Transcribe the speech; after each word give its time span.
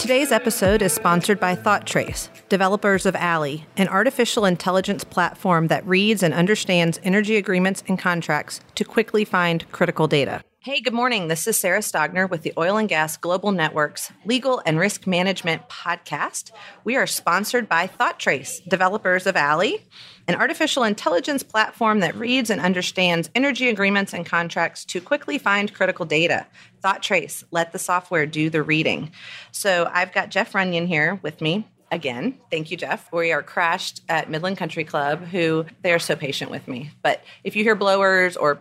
Today's 0.00 0.32
episode 0.32 0.82
is 0.82 0.92
sponsored 0.92 1.38
by 1.38 1.54
ThoughtTrace, 1.54 2.30
developers 2.50 3.06
of 3.06 3.14
Alley, 3.14 3.64
an 3.76 3.88
artificial 3.88 4.44
intelligence 4.44 5.04
platform 5.04 5.68
that 5.68 5.86
reads 5.86 6.22
and 6.22 6.34
understands 6.34 7.00
energy 7.04 7.36
agreements 7.36 7.82
and 7.88 7.98
contracts 7.98 8.60
to 8.74 8.84
quickly 8.84 9.24
find 9.24 9.70
critical 9.70 10.08
data. 10.08 10.42
Hey, 10.62 10.80
good 10.80 10.92
morning. 10.92 11.28
This 11.28 11.46
is 11.46 11.56
Sarah 11.56 11.78
Stogner 11.78 12.28
with 12.28 12.42
the 12.42 12.52
Oil 12.58 12.76
and 12.76 12.88
Gas 12.88 13.16
Global 13.16 13.52
Network's 13.52 14.12
Legal 14.26 14.60
and 14.66 14.78
Risk 14.78 15.06
Management 15.06 15.68
Podcast. 15.70 16.50
We 16.84 16.96
are 16.96 17.06
sponsored 17.06 17.68
by 17.68 17.86
ThoughtTrace, 17.86 18.68
developers 18.68 19.26
of 19.26 19.36
Alley, 19.36 19.86
an 20.26 20.34
artificial 20.34 20.82
intelligence 20.82 21.42
platform 21.42 22.00
that 22.00 22.16
reads 22.16 22.50
and 22.50 22.60
understands 22.60 23.30
energy 23.34 23.68
agreements 23.68 24.12
and 24.12 24.26
contracts 24.26 24.84
to 24.86 25.00
quickly 25.00 25.38
find 25.38 25.72
critical 25.72 26.04
data. 26.04 26.46
ThoughtTrace, 26.84 27.44
let 27.52 27.72
the 27.72 27.78
software 27.78 28.26
do 28.26 28.50
the 28.50 28.62
reading. 28.62 29.12
So 29.52 29.88
I've 29.90 30.12
got 30.12 30.30
Jeff 30.30 30.54
Runyon 30.54 30.88
here 30.88 31.20
with 31.22 31.40
me 31.40 31.64
again. 31.90 32.38
Thank 32.50 32.70
you, 32.70 32.76
Jeff. 32.76 33.12
We 33.12 33.32
are 33.32 33.42
crashed 33.42 34.02
at 34.08 34.30
Midland 34.30 34.56
Country 34.56 34.84
Club, 34.84 35.24
who 35.24 35.66
they 35.82 35.92
are 35.92 35.98
so 35.98 36.16
patient 36.16 36.50
with 36.50 36.68
me. 36.68 36.90
But 37.02 37.22
if 37.44 37.56
you 37.56 37.64
hear 37.64 37.74
blowers 37.74 38.36
or 38.36 38.60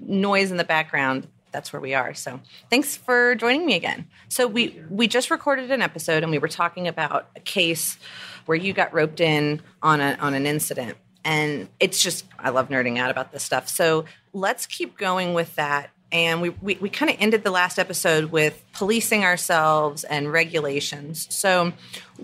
noise 0.00 0.50
in 0.50 0.56
the 0.56 0.64
background, 0.64 1.26
that's 1.52 1.72
where 1.72 1.80
we 1.80 1.94
are. 1.94 2.14
So 2.14 2.40
thanks 2.68 2.96
for 2.96 3.34
joining 3.34 3.66
me 3.66 3.74
again. 3.74 4.06
So 4.28 4.46
we 4.46 4.80
we 4.88 5.08
just 5.08 5.30
recorded 5.30 5.70
an 5.70 5.82
episode 5.82 6.22
and 6.22 6.30
we 6.30 6.38
were 6.38 6.48
talking 6.48 6.86
about 6.86 7.28
a 7.36 7.40
case 7.40 7.98
where 8.46 8.56
you 8.56 8.72
got 8.72 8.94
roped 8.94 9.20
in 9.20 9.60
on 9.82 10.00
a 10.00 10.16
on 10.20 10.34
an 10.34 10.46
incident. 10.46 10.96
And 11.24 11.68
it's 11.80 12.02
just 12.02 12.24
I 12.38 12.50
love 12.50 12.68
nerding 12.68 12.98
out 12.98 13.10
about 13.10 13.32
this 13.32 13.42
stuff. 13.42 13.68
So 13.68 14.04
let's 14.32 14.66
keep 14.66 14.96
going 14.96 15.34
with 15.34 15.54
that. 15.56 15.90
And 16.12 16.40
we, 16.40 16.50
we, 16.50 16.74
we 16.76 16.88
kind 16.88 17.10
of 17.10 17.16
ended 17.20 17.44
the 17.44 17.52
last 17.52 17.78
episode 17.78 18.32
with 18.32 18.64
policing 18.72 19.24
ourselves 19.24 20.02
and 20.02 20.32
regulations. 20.32 21.28
So 21.30 21.72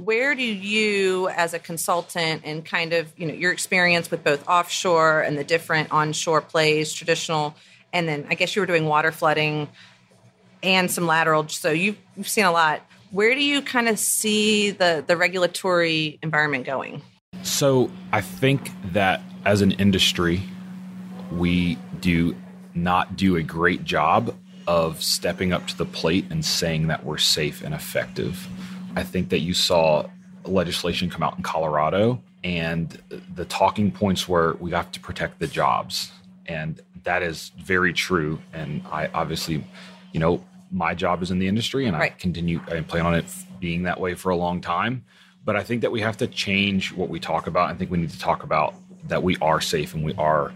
where 0.04 0.34
do 0.34 0.42
you 0.42 1.28
as 1.28 1.54
a 1.54 1.58
consultant 1.58 2.42
and 2.44 2.64
kind 2.64 2.92
of 2.92 3.12
you 3.16 3.26
know 3.26 3.34
your 3.34 3.52
experience 3.52 4.10
with 4.10 4.22
both 4.22 4.46
offshore 4.48 5.20
and 5.20 5.38
the 5.38 5.44
different 5.44 5.90
onshore 5.90 6.40
plays 6.40 6.92
traditional 6.92 7.54
and 7.92 8.06
then 8.06 8.26
i 8.28 8.34
guess 8.34 8.54
you 8.54 8.60
were 8.60 8.66
doing 8.66 8.86
water 8.86 9.10
flooding 9.10 9.68
and 10.62 10.90
some 10.90 11.06
lateral 11.06 11.48
so 11.48 11.70
you've, 11.70 11.96
you've 12.16 12.28
seen 12.28 12.44
a 12.44 12.52
lot 12.52 12.82
where 13.10 13.34
do 13.34 13.42
you 13.42 13.62
kind 13.62 13.88
of 13.88 13.98
see 13.98 14.70
the 14.70 15.02
the 15.06 15.16
regulatory 15.16 16.18
environment 16.22 16.66
going 16.66 17.00
so 17.42 17.90
i 18.12 18.20
think 18.20 18.70
that 18.92 19.22
as 19.44 19.62
an 19.62 19.72
industry 19.72 20.42
we 21.32 21.76
do 22.00 22.36
not 22.76 23.16
do 23.16 23.36
a 23.36 23.42
great 23.42 23.84
job 23.84 24.34
of 24.66 25.02
stepping 25.02 25.52
up 25.52 25.66
to 25.68 25.78
the 25.78 25.84
plate 25.84 26.26
and 26.30 26.44
saying 26.44 26.88
that 26.88 27.04
we're 27.04 27.18
safe 27.18 27.62
and 27.62 27.74
effective 27.74 28.48
I 28.96 29.04
think 29.04 29.28
that 29.28 29.40
you 29.40 29.52
saw 29.52 30.08
legislation 30.44 31.10
come 31.10 31.22
out 31.22 31.36
in 31.36 31.42
Colorado, 31.42 32.22
and 32.42 32.90
the 33.34 33.44
talking 33.44 33.92
points 33.92 34.26
were 34.26 34.56
we 34.58 34.70
have 34.70 34.90
to 34.92 35.00
protect 35.00 35.38
the 35.38 35.46
jobs. 35.46 36.10
And 36.46 36.80
that 37.04 37.22
is 37.22 37.52
very 37.58 37.92
true. 37.92 38.40
And 38.52 38.82
I 38.90 39.08
obviously, 39.12 39.64
you 40.12 40.20
know, 40.20 40.42
my 40.72 40.94
job 40.94 41.22
is 41.22 41.30
in 41.30 41.38
the 41.38 41.46
industry 41.46 41.86
and 41.86 41.96
right. 41.96 42.12
I 42.12 42.14
continue, 42.14 42.60
I 42.68 42.80
plan 42.80 43.04
on 43.04 43.14
it 43.14 43.24
being 43.60 43.82
that 43.82 44.00
way 44.00 44.14
for 44.14 44.30
a 44.30 44.36
long 44.36 44.60
time. 44.60 45.04
But 45.44 45.56
I 45.56 45.62
think 45.62 45.82
that 45.82 45.92
we 45.92 46.00
have 46.00 46.16
to 46.18 46.26
change 46.26 46.92
what 46.92 47.08
we 47.08 47.20
talk 47.20 47.46
about. 47.46 47.70
I 47.70 47.74
think 47.74 47.90
we 47.90 47.98
need 47.98 48.10
to 48.10 48.18
talk 48.18 48.42
about 48.42 48.74
that 49.08 49.22
we 49.22 49.36
are 49.38 49.60
safe 49.60 49.94
and 49.94 50.04
we 50.04 50.14
are 50.14 50.52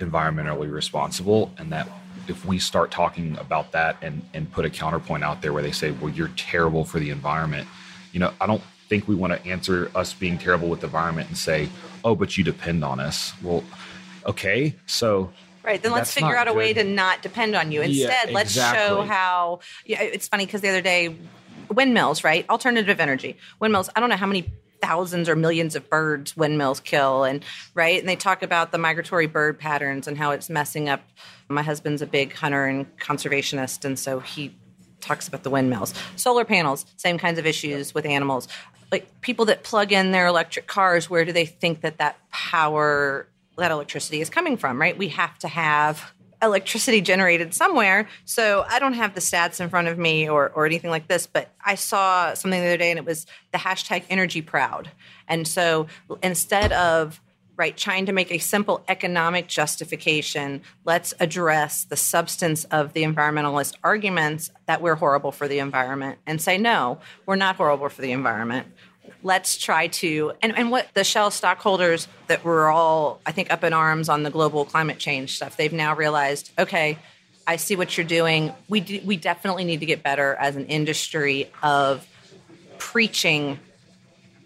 environmentally 0.00 0.70
responsible 0.72 1.52
and 1.58 1.72
that 1.72 1.88
if 2.26 2.44
we 2.44 2.58
start 2.58 2.90
talking 2.90 3.36
about 3.38 3.72
that 3.72 3.96
and 4.02 4.22
and 4.34 4.50
put 4.50 4.64
a 4.64 4.70
counterpoint 4.70 5.22
out 5.22 5.42
there 5.42 5.52
where 5.52 5.62
they 5.62 5.72
say 5.72 5.90
well 5.90 6.10
you're 6.10 6.30
terrible 6.36 6.84
for 6.84 6.98
the 6.98 7.10
environment 7.10 7.68
you 8.12 8.18
know 8.18 8.32
i 8.40 8.46
don't 8.46 8.62
think 8.88 9.06
we 9.06 9.14
want 9.14 9.32
to 9.32 9.48
answer 9.48 9.90
us 9.94 10.12
being 10.14 10.36
terrible 10.38 10.68
with 10.68 10.80
the 10.80 10.86
environment 10.86 11.28
and 11.28 11.36
say 11.36 11.68
oh 12.04 12.14
but 12.14 12.36
you 12.36 12.42
depend 12.42 12.82
on 12.82 12.98
us 12.98 13.32
well 13.42 13.62
okay 14.26 14.74
so 14.86 15.30
Right. 15.62 15.82
Then 15.82 15.92
let's 15.92 16.10
figure 16.10 16.34
out 16.34 16.48
a 16.48 16.52
good. 16.52 16.56
way 16.56 16.72
to 16.72 16.84
not 16.84 17.20
depend 17.20 17.54
on 17.54 17.70
you. 17.70 17.82
Instead, 17.82 18.28
yeah, 18.28 18.34
let's 18.34 18.54
show 18.54 19.02
how. 19.02 19.60
Yeah, 19.84 20.00
it's 20.00 20.26
funny 20.26 20.46
because 20.46 20.62
the 20.62 20.70
other 20.70 20.80
day, 20.80 21.14
windmills, 21.68 22.24
right? 22.24 22.48
Alternative 22.48 22.98
energy. 22.98 23.36
Windmills. 23.60 23.90
I 23.94 24.00
don't 24.00 24.08
know 24.08 24.16
how 24.16 24.26
many 24.26 24.50
thousands 24.80 25.28
or 25.28 25.36
millions 25.36 25.76
of 25.76 25.88
birds 25.90 26.36
windmills 26.36 26.80
kill 26.80 27.24
and 27.24 27.44
right 27.74 28.00
and 28.00 28.08
they 28.08 28.16
talk 28.16 28.42
about 28.42 28.72
the 28.72 28.78
migratory 28.78 29.26
bird 29.26 29.58
patterns 29.58 30.08
and 30.08 30.16
how 30.16 30.30
it's 30.30 30.48
messing 30.48 30.88
up. 30.88 31.02
My 31.48 31.62
husband's 31.62 32.02
a 32.02 32.06
big 32.06 32.32
hunter 32.32 32.66
and 32.66 32.86
conservationist 32.98 33.84
and 33.84 33.98
so 33.98 34.20
he 34.20 34.56
talks 35.00 35.28
about 35.28 35.42
the 35.42 35.50
windmills. 35.50 35.94
Solar 36.16 36.44
panels 36.44 36.86
same 36.96 37.18
kinds 37.18 37.38
of 37.38 37.46
issues 37.46 37.94
with 37.94 38.06
animals. 38.06 38.48
Like 38.92 39.20
people 39.20 39.44
that 39.46 39.62
plug 39.62 39.92
in 39.92 40.12
their 40.12 40.26
electric 40.26 40.66
cars 40.66 41.08
where 41.08 41.24
do 41.24 41.32
they 41.32 41.46
think 41.46 41.82
that 41.82 41.98
that 41.98 42.16
power 42.30 43.28
that 43.56 43.70
electricity 43.70 44.20
is 44.20 44.30
coming 44.30 44.56
from 44.56 44.80
right? 44.80 44.96
We 44.96 45.08
have 45.08 45.38
to 45.40 45.48
have 45.48 46.12
electricity 46.42 47.00
generated 47.00 47.54
somewhere. 47.54 48.08
So 48.24 48.64
I 48.68 48.78
don't 48.78 48.94
have 48.94 49.14
the 49.14 49.20
stats 49.20 49.60
in 49.60 49.68
front 49.68 49.88
of 49.88 49.98
me 49.98 50.28
or, 50.28 50.50
or 50.50 50.66
anything 50.66 50.90
like 50.90 51.08
this, 51.08 51.26
but 51.26 51.50
I 51.64 51.74
saw 51.74 52.34
something 52.34 52.60
the 52.60 52.66
other 52.66 52.76
day 52.76 52.90
and 52.90 52.98
it 52.98 53.04
was 53.04 53.26
the 53.52 53.58
hashtag 53.58 54.04
energy 54.08 54.42
proud. 54.42 54.90
And 55.28 55.46
so 55.46 55.86
instead 56.22 56.72
of 56.72 57.20
right 57.60 57.76
trying 57.76 58.06
to 58.06 58.12
make 58.12 58.32
a 58.32 58.38
simple 58.38 58.82
economic 58.88 59.46
justification 59.46 60.62
let's 60.86 61.12
address 61.20 61.84
the 61.84 61.96
substance 61.96 62.64
of 62.64 62.94
the 62.94 63.02
environmentalist 63.02 63.74
arguments 63.84 64.50
that 64.64 64.80
we're 64.80 64.94
horrible 64.94 65.30
for 65.30 65.46
the 65.46 65.58
environment 65.58 66.18
and 66.26 66.40
say 66.40 66.56
no 66.56 66.98
we're 67.26 67.36
not 67.36 67.56
horrible 67.56 67.90
for 67.90 68.00
the 68.00 68.12
environment 68.12 68.66
let's 69.22 69.56
try 69.56 69.86
to 69.86 70.32
and, 70.42 70.56
and 70.56 70.70
what 70.70 70.88
the 70.94 71.04
shell 71.04 71.30
stockholders 71.30 72.08
that 72.26 72.44
were 72.44 72.68
all 72.68 73.20
i 73.26 73.32
think 73.32 73.52
up 73.52 73.64
in 73.64 73.72
arms 73.72 74.08
on 74.08 74.22
the 74.22 74.30
global 74.30 74.64
climate 74.64 74.98
change 74.98 75.36
stuff 75.36 75.56
they've 75.56 75.72
now 75.72 75.94
realized 75.94 76.50
okay 76.58 76.98
i 77.46 77.56
see 77.56 77.76
what 77.76 77.96
you're 77.96 78.06
doing 78.06 78.52
we, 78.68 79.02
we 79.04 79.16
definitely 79.16 79.64
need 79.64 79.80
to 79.80 79.86
get 79.86 80.02
better 80.02 80.34
as 80.34 80.56
an 80.56 80.66
industry 80.66 81.50
of 81.62 82.06
preaching 82.78 83.58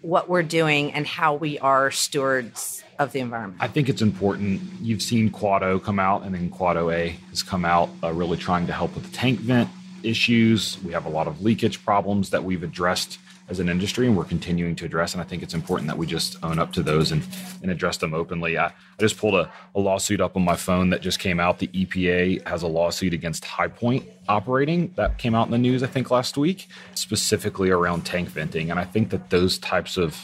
what 0.01 0.29
we're 0.29 0.43
doing 0.43 0.93
and 0.93 1.07
how 1.07 1.33
we 1.33 1.57
are 1.59 1.89
stewards 1.89 2.83
of 2.99 3.11
the 3.11 3.19
environment. 3.19 3.61
I 3.61 3.67
think 3.67 3.89
it's 3.89 4.01
important. 4.01 4.61
You've 4.81 5.01
seen 5.01 5.29
Quad 5.29 5.63
O 5.63 5.79
come 5.79 5.99
out, 5.99 6.23
and 6.23 6.33
then 6.33 6.49
Quad 6.49 6.77
OA 6.77 7.09
has 7.29 7.43
come 7.43 7.65
out, 7.65 7.89
uh, 8.03 8.13
really 8.13 8.37
trying 8.37 8.67
to 8.67 8.73
help 8.73 8.93
with 8.95 9.05
the 9.05 9.11
tank 9.11 9.39
vent 9.39 9.69
issues. 10.03 10.77
We 10.83 10.93
have 10.93 11.05
a 11.05 11.09
lot 11.09 11.27
of 11.27 11.41
leakage 11.41 11.83
problems 11.83 12.29
that 12.29 12.43
we've 12.43 12.63
addressed 12.63 13.17
as 13.47 13.59
an 13.59 13.69
industry 13.69 14.07
and 14.07 14.17
we're 14.17 14.23
continuing 14.23 14.75
to 14.75 14.85
address. 14.85 15.13
And 15.13 15.21
I 15.21 15.25
think 15.25 15.43
it's 15.43 15.53
important 15.53 15.87
that 15.87 15.97
we 15.97 16.07
just 16.07 16.37
own 16.43 16.57
up 16.57 16.73
to 16.73 16.83
those 16.83 17.11
and, 17.11 17.23
and 17.61 17.71
address 17.71 17.97
them 17.97 18.13
openly. 18.13 18.57
I, 18.57 18.67
I 18.67 18.71
just 18.99 19.17
pulled 19.17 19.35
a, 19.35 19.51
a 19.75 19.79
lawsuit 19.79 20.19
up 20.19 20.35
on 20.35 20.43
my 20.43 20.55
phone 20.55 20.89
that 20.89 21.01
just 21.01 21.19
came 21.19 21.39
out. 21.39 21.59
The 21.59 21.67
EPA 21.67 22.47
has 22.47 22.63
a 22.63 22.67
lawsuit 22.67 23.13
against 23.13 23.45
High 23.45 23.67
Point 23.67 24.05
Operating 24.27 24.91
that 24.95 25.19
came 25.19 25.35
out 25.35 25.45
in 25.45 25.51
the 25.51 25.59
news, 25.59 25.83
I 25.83 25.87
think, 25.87 26.09
last 26.09 26.37
week, 26.37 26.67
specifically 26.95 27.69
around 27.69 28.05
tank 28.05 28.29
venting. 28.29 28.71
And 28.71 28.79
I 28.79 28.83
think 28.83 29.11
that 29.11 29.29
those 29.29 29.59
types 29.59 29.97
of 29.97 30.17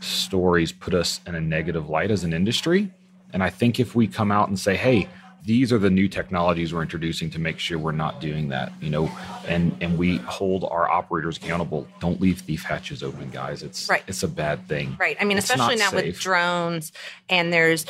stories 0.00 0.72
put 0.72 0.92
us 0.92 1.20
in 1.26 1.34
a 1.34 1.40
negative 1.40 1.88
light 1.88 2.10
as 2.10 2.24
an 2.24 2.32
industry. 2.32 2.90
And 3.32 3.42
I 3.42 3.50
think 3.50 3.80
if 3.80 3.94
we 3.94 4.06
come 4.06 4.30
out 4.30 4.48
and 4.48 4.58
say, 4.58 4.76
hey, 4.76 5.08
these 5.44 5.72
are 5.72 5.78
the 5.78 5.90
new 5.90 6.08
technologies 6.08 6.72
we're 6.72 6.82
introducing 6.82 7.30
to 7.30 7.38
make 7.38 7.58
sure 7.58 7.78
we're 7.78 7.92
not 7.92 8.20
doing 8.20 8.48
that 8.48 8.72
you 8.80 8.90
know 8.90 9.10
and 9.46 9.76
and 9.80 9.98
we 9.98 10.18
hold 10.18 10.64
our 10.64 10.90
operators 10.90 11.36
accountable 11.36 11.86
don't 12.00 12.20
leave 12.20 12.40
thief 12.40 12.62
hatches 12.62 13.02
open 13.02 13.30
guys 13.30 13.62
it's 13.62 13.88
right. 13.88 14.02
it's 14.06 14.22
a 14.22 14.28
bad 14.28 14.66
thing 14.68 14.96
right 14.98 15.16
i 15.20 15.24
mean 15.24 15.38
it's 15.38 15.50
especially 15.50 15.76
now 15.76 15.90
safe. 15.90 16.06
with 16.06 16.20
drones 16.20 16.92
and 17.28 17.52
there's 17.52 17.86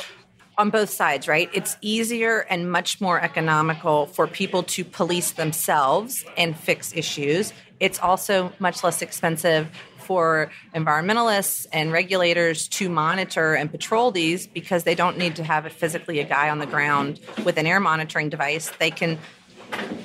on 0.57 0.69
both 0.69 0.89
sides, 0.89 1.27
right? 1.27 1.49
It's 1.53 1.75
easier 1.81 2.45
and 2.49 2.71
much 2.71 3.01
more 3.01 3.19
economical 3.19 4.05
for 4.05 4.27
people 4.27 4.63
to 4.63 4.83
police 4.83 5.31
themselves 5.31 6.23
and 6.37 6.55
fix 6.55 6.93
issues. 6.95 7.51
It's 7.79 7.97
also 7.97 8.53
much 8.59 8.83
less 8.83 9.01
expensive 9.01 9.67
for 10.01 10.51
environmentalists 10.75 11.67
and 11.71 11.91
regulators 11.91 12.67
to 12.69 12.89
monitor 12.89 13.53
and 13.53 13.71
patrol 13.71 14.11
these 14.11 14.47
because 14.47 14.83
they 14.83 14.95
don't 14.95 15.17
need 15.17 15.35
to 15.37 15.43
have 15.43 15.71
physically 15.71 16.19
a 16.19 16.23
guy 16.23 16.49
on 16.49 16.59
the 16.59 16.65
ground 16.65 17.19
with 17.45 17.57
an 17.57 17.65
air 17.65 17.79
monitoring 17.79 18.29
device. 18.29 18.71
They 18.79 18.91
can 18.91 19.17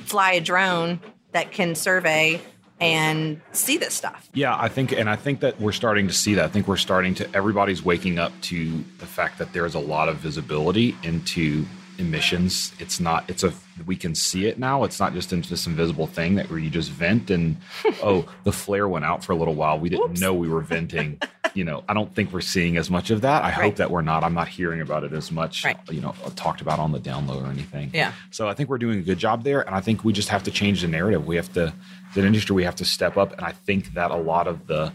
fly 0.04 0.32
a 0.32 0.40
drone 0.40 1.00
that 1.32 1.52
can 1.52 1.74
survey 1.74 2.40
and 2.78 3.40
see 3.52 3.78
this 3.78 3.94
stuff. 3.94 4.28
Yeah, 4.34 4.54
I 4.56 4.68
think, 4.68 4.92
and 4.92 5.08
I 5.08 5.16
think 5.16 5.40
that 5.40 5.60
we're 5.60 5.72
starting 5.72 6.08
to 6.08 6.12
see 6.12 6.34
that. 6.34 6.44
I 6.44 6.48
think 6.48 6.68
we're 6.68 6.76
starting 6.76 7.14
to, 7.16 7.28
everybody's 7.34 7.82
waking 7.82 8.18
up 8.18 8.32
to 8.42 8.84
the 8.98 9.06
fact 9.06 9.38
that 9.38 9.52
there's 9.52 9.74
a 9.74 9.78
lot 9.80 10.08
of 10.08 10.16
visibility 10.16 10.94
into 11.02 11.64
emissions. 11.98 12.72
It's 12.78 13.00
not, 13.00 13.28
it's 13.28 13.42
a, 13.42 13.52
we 13.84 13.96
can 13.96 14.14
see 14.14 14.46
it 14.46 14.58
now. 14.58 14.84
It's 14.84 15.00
not 15.00 15.12
just 15.12 15.32
into 15.32 15.48
this 15.48 15.66
invisible 15.66 16.06
thing 16.06 16.36
that 16.36 16.50
where 16.50 16.58
you 16.58 16.70
just 16.70 16.90
vent 16.90 17.30
and, 17.30 17.56
oh, 18.02 18.26
the 18.44 18.52
flare 18.52 18.88
went 18.88 19.04
out 19.04 19.24
for 19.24 19.32
a 19.32 19.36
little 19.36 19.54
while. 19.54 19.78
We 19.78 19.88
didn't 19.88 20.12
Oops. 20.12 20.20
know 20.20 20.34
we 20.34 20.48
were 20.48 20.60
venting. 20.60 21.20
you 21.54 21.64
know, 21.64 21.84
I 21.88 21.94
don't 21.94 22.14
think 22.14 22.32
we're 22.32 22.40
seeing 22.40 22.76
as 22.76 22.90
much 22.90 23.10
of 23.10 23.22
that. 23.22 23.42
I 23.42 23.46
right. 23.46 23.54
hope 23.54 23.76
that 23.76 23.90
we're 23.90 24.02
not. 24.02 24.24
I'm 24.24 24.34
not 24.34 24.48
hearing 24.48 24.80
about 24.80 25.04
it 25.04 25.12
as 25.12 25.32
much, 25.32 25.64
right. 25.64 25.78
you 25.90 26.00
know, 26.00 26.14
talked 26.34 26.60
about 26.60 26.78
on 26.78 26.92
the 26.92 26.98
down 26.98 27.26
low 27.26 27.40
or 27.40 27.46
anything. 27.46 27.90
Yeah. 27.92 28.12
So 28.30 28.48
I 28.48 28.54
think 28.54 28.68
we're 28.68 28.78
doing 28.78 28.98
a 28.98 29.02
good 29.02 29.18
job 29.18 29.44
there. 29.44 29.62
And 29.62 29.74
I 29.74 29.80
think 29.80 30.04
we 30.04 30.12
just 30.12 30.28
have 30.28 30.42
to 30.44 30.50
change 30.50 30.82
the 30.82 30.88
narrative. 30.88 31.26
We 31.26 31.36
have 31.36 31.52
to, 31.54 31.72
the 32.14 32.24
industry, 32.24 32.54
we 32.54 32.64
have 32.64 32.76
to 32.76 32.84
step 32.84 33.16
up. 33.16 33.32
And 33.32 33.42
I 33.42 33.52
think 33.52 33.94
that 33.94 34.10
a 34.10 34.16
lot 34.16 34.46
of 34.46 34.66
the 34.66 34.92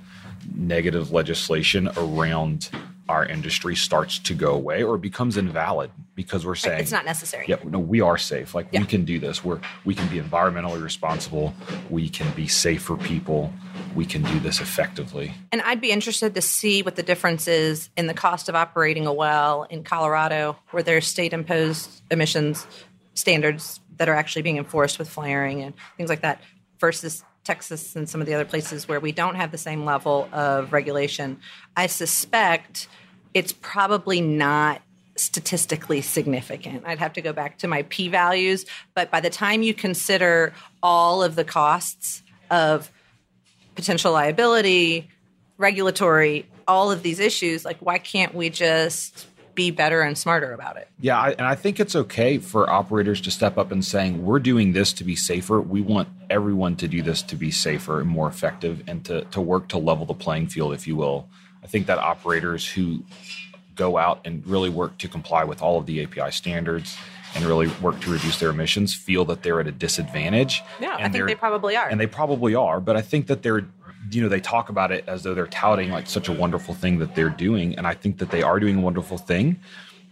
negative 0.56 1.12
legislation 1.12 1.89
around 1.98 2.69
our 3.12 3.25
industry 3.25 3.75
starts 3.75 4.18
to 4.19 4.34
go 4.34 4.54
away 4.54 4.81
or 4.81 4.98
becomes 4.98 5.36
invalid 5.36 5.92
because 6.16 6.46
we're 6.46 6.56
saying 6.56 6.80
it's 6.80 6.92
not 6.92 7.04
necessary. 7.04 7.46
Yeah, 7.48 7.58
no, 7.66 7.78
we 7.78 8.00
are 8.00 8.18
safe. 8.18 8.56
Like 8.56 8.68
yeah. 8.72 8.80
we 8.80 8.86
can 8.86 9.04
do 9.04 9.19
this. 9.19 9.44
We're 9.44 9.60
we 9.84 9.94
can 9.94 10.08
be 10.08 10.18
environmentally 10.18 10.81
responsible. 10.81 11.54
We 11.90 12.08
can 12.08 12.34
be 12.34 12.48
safe 12.48 12.81
for 12.81 12.96
people. 12.96 13.54
We 13.96 14.06
can 14.06 14.24
do 14.24 14.40
this 14.40 14.62
effectively. 14.62 15.34
And 15.52 15.62
I'd 15.62 15.81
be 15.81 15.92
interested 15.92 16.34
to 16.36 16.42
see 16.42 16.84
what 16.84 16.96
the 16.96 17.04
difference 17.04 17.50
is 17.50 17.90
in 17.98 18.08
the 18.08 18.13
cost 18.13 18.48
of 18.48 18.56
operating 18.56 19.06
a 19.08 19.13
well 19.13 19.63
in 19.63 19.84
Colorado, 19.84 20.58
where 20.72 20.81
there's 20.81 21.06
state 21.06 21.34
imposed 21.34 22.02
emissions 22.10 22.66
standards 23.13 23.81
that 23.98 24.08
are 24.08 24.16
actually 24.16 24.42
being 24.42 24.58
enforced 24.58 24.98
with 24.98 25.10
flaring 25.10 25.62
and 25.62 25.74
things 25.98 26.10
like 26.10 26.22
that, 26.22 26.42
versus 26.80 27.24
Texas 27.44 27.96
and 27.96 28.08
some 28.08 28.22
of 28.22 28.28
the 28.28 28.34
other 28.34 28.46
places 28.46 28.88
where 28.88 29.00
we 29.00 29.12
don't 29.12 29.36
have 29.36 29.52
the 29.52 29.58
same 29.58 29.84
level 29.84 30.30
of 30.32 30.72
regulation. 30.72 31.40
I 31.76 31.88
suspect 31.88 32.88
it's 33.34 33.52
probably 33.52 34.22
not 34.22 34.82
statistically 35.16 36.02
significant. 36.02 36.84
I'd 36.86 37.00
have 37.00 37.14
to 37.14 37.22
go 37.22 37.34
back 37.34 37.58
to 37.60 37.68
my 37.68 37.84
p 37.84 38.10
values, 38.10 38.66
but 38.96 39.12
by 39.12 39.20
the 39.20 39.30
time 39.30 39.64
you 39.64 39.74
consider 39.74 40.54
all 40.82 41.24
of 41.24 41.36
the 41.36 41.44
costs 41.44 42.24
of 42.50 42.92
potential 43.76 44.12
liability, 44.12 45.10
regulatory, 45.58 46.46
all 46.68 46.92
of 46.92 47.04
these 47.04 47.20
issues, 47.20 47.66
like 47.66 47.78
why 47.80 47.98
can't 47.98 48.34
we 48.34 48.50
just 48.50 49.28
be 49.56 49.71
better 49.71 50.01
and 50.01 50.18
smarter 50.18 50.53
about 50.53 50.77
it? 50.77 50.88
Yeah, 51.00 51.19
I, 51.19 51.31
and 51.31 51.48
I 51.48 51.56
think 51.56 51.80
it's 51.80 51.95
okay 51.95 52.38
for 52.38 52.69
operators 52.69 53.21
to 53.21 53.31
step 53.31 53.57
up 53.57 53.71
and 53.71 53.83
saying, 53.83 54.25
"We're 54.25 54.39
doing 54.39 54.74
this 54.74 54.94
to 54.94 55.03
be 55.03 55.15
safer. 55.15 55.62
We 55.62 55.81
want 55.81 56.09
everyone 56.30 56.75
to 56.77 56.88
do 56.88 57.01
this 57.01 57.21
to 57.24 57.36
be 57.36 57.51
safer 57.51 58.00
and 58.00 58.09
more 58.09 58.27
effective 58.27 58.83
and 58.88 59.03
to 59.06 59.25
to 59.25 59.42
work 59.42 59.68
to 59.69 59.77
level 59.77 60.06
the 60.06 60.13
playing 60.13 60.48
field, 60.48 60.74
if 60.74 60.88
you 60.88 60.95
will." 60.95 61.27
I 61.63 61.68
think 61.68 61.88
that 61.88 62.00
operators 62.00 62.68
who 62.68 63.03
go 63.75 63.98
out 63.98 64.21
and 64.25 64.45
really 64.45 64.69
work 64.69 64.98
to 65.00 65.07
comply 65.07 65.44
with 65.44 65.62
all 65.62 65.77
of 65.77 65.86
the 65.86 66.03
API 66.03 66.31
standards 66.31 66.98
and 67.36 67.45
really 67.45 67.68
work 67.81 68.00
to 68.01 68.12
reduce 68.12 68.39
their 68.39 68.50
emissions 68.50 68.94
feel 68.94 69.25
that 69.25 69.42
they're 69.42 69.59
at 69.59 69.68
a 69.68 69.71
disadvantage. 69.71 70.62
Yeah, 70.80 70.98
I 71.00 71.09
think 71.09 71.27
they 71.27 71.36
probably 71.36 71.75
are. 71.75 71.88
And 71.88 72.00
they 72.00 72.07
probably 72.07 72.56
are, 72.56 72.80
but 72.80 72.98
I 72.98 73.01
think 73.01 73.27
that 73.27 73.42
they're 73.42 73.65
you 74.09 74.21
know 74.21 74.30
they 74.30 74.39
talk 74.39 74.69
about 74.69 74.92
it 74.92 75.03
as 75.07 75.24
though 75.24 75.33
they're 75.33 75.48
touting 75.48 75.92
like 75.92 76.07
such 76.07 76.27
a 76.27 76.31
wonderful 76.31 76.74
thing 76.74 77.00
that 77.00 77.15
they're 77.15 77.30
doing 77.30 77.75
and 77.75 77.86
I 77.86 77.94
think 77.94 78.18
that 78.18 78.31
they 78.31 78.42
are 78.42 78.59
doing 78.59 78.77
a 78.77 78.81
wonderful 78.81 79.18
thing. 79.18 79.59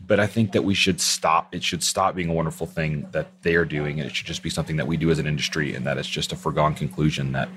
But 0.05 0.19
I 0.19 0.25
think 0.25 0.53
that 0.53 0.63
we 0.63 0.73
should 0.73 0.99
stop. 0.99 1.53
It 1.53 1.63
should 1.63 1.83
stop 1.83 2.15
being 2.15 2.29
a 2.29 2.33
wonderful 2.33 2.65
thing 2.65 3.07
that 3.11 3.27
they 3.43 3.53
are 3.53 3.65
doing, 3.65 3.99
and 3.99 4.09
it 4.09 4.15
should 4.15 4.25
just 4.25 4.41
be 4.41 4.49
something 4.49 4.77
that 4.77 4.87
we 4.87 4.97
do 4.97 5.11
as 5.11 5.19
an 5.19 5.27
industry, 5.27 5.75
and 5.75 5.85
that 5.85 5.99
it's 5.99 6.07
just 6.07 6.31
a 6.31 6.35
foregone 6.35 6.73
conclusion 6.73 7.31
that 7.33 7.47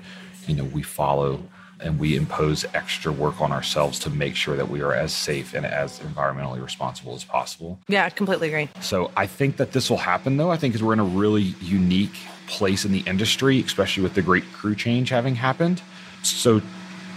you 0.45 0.53
know 0.53 0.65
we 0.65 0.83
follow 0.83 1.41
and 1.79 1.99
we 1.99 2.15
impose 2.15 2.65
extra 2.73 3.11
work 3.11 3.41
on 3.41 3.51
ourselves 3.51 3.99
to 3.99 4.09
make 4.09 4.35
sure 4.35 4.55
that 4.55 4.69
we 4.69 4.81
are 4.81 4.93
as 4.93 5.13
safe 5.13 5.53
and 5.53 5.65
as 5.65 5.99
environmentally 5.99 6.63
responsible 6.63 7.15
as 7.15 7.23
possible. 7.23 7.79
Yeah, 7.87 8.05
I 8.05 8.09
completely 8.09 8.47
agree. 8.47 8.69
So 8.81 9.11
I 9.17 9.27
think 9.27 9.57
that 9.57 9.71
this 9.71 9.89
will 9.89 9.97
happen 9.97 10.37
though. 10.37 10.51
I 10.51 10.57
think 10.57 10.73
because 10.73 10.83
we're 10.83 10.93
in 10.93 10.99
a 10.99 11.03
really 11.03 11.55
unique 11.61 12.15
place 12.47 12.85
in 12.85 12.91
the 12.91 13.03
industry, 13.05 13.61
especially 13.61 14.03
with 14.03 14.13
the 14.13 14.21
great 14.21 14.43
crew 14.53 14.75
change 14.75 15.09
having 15.09 15.35
happened. 15.35 15.81
So 16.25 16.61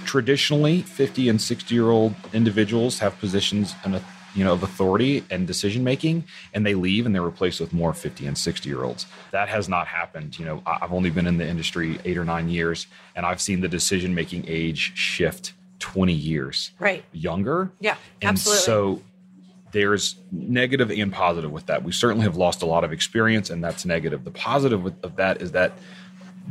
traditionally 0.05 0.83
50 0.83 1.29
and 1.29 1.41
60 1.41 1.75
year 1.75 1.91
old 1.91 2.15
individuals 2.33 3.01
have 3.01 3.19
positions 3.19 3.75
in 3.85 3.95
a 3.95 4.03
you 4.37 4.45
know, 4.45 4.53
of 4.53 4.63
authority 4.63 5.25
and 5.31 5.47
decision 5.47 5.83
making, 5.83 6.25
and 6.53 6.65
they 6.65 6.75
leave 6.75 7.07
and 7.07 7.15
they're 7.15 7.23
replaced 7.23 7.59
with 7.59 7.73
more 7.73 7.95
50 7.95 8.27
and 8.27 8.37
60 8.37 8.69
year 8.69 8.85
olds. 8.85 9.07
That 9.33 9.49
has 9.49 9.69
not 9.69 9.87
happened. 9.89 10.39
You 10.39 10.45
know, 10.45 10.63
I've 10.67 10.93
only 10.93 11.09
been 11.09 11.27
in 11.27 11.39
the 11.39 11.49
industry 11.49 11.99
eight 12.05 12.19
or 12.19 12.25
nine 12.25 12.51
years, 12.51 12.87
and 13.17 13.25
I've 13.25 13.41
seen 13.41 13.63
the 13.63 13.69
decision 13.69 14.15
making 14.15 14.45
age 14.47 14.93
shift 14.97 15.55
20 15.79 16.13
years 16.13 16.71
right 16.79 17.03
younger. 17.13 17.73
Yeah, 17.81 17.97
and 18.21 18.31
absolutely. 18.31 18.61
So 18.63 19.03
there's 19.73 20.17
negative 20.31 20.91
and 20.91 21.13
positive 21.13 21.51
with 21.51 21.67
that. 21.67 21.83
We 21.83 21.93
certainly 21.93 22.25
have 22.25 22.37
lost 22.37 22.63
a 22.63 22.67
lot 22.67 22.85
of 22.85 22.93
experience, 22.93 23.49
and 23.49 23.65
that's 23.65 23.87
negative. 23.87 24.25
The 24.25 24.31
positive 24.31 24.87
of 25.03 25.17
that 25.17 25.41
is 25.41 25.53
that 25.53 25.73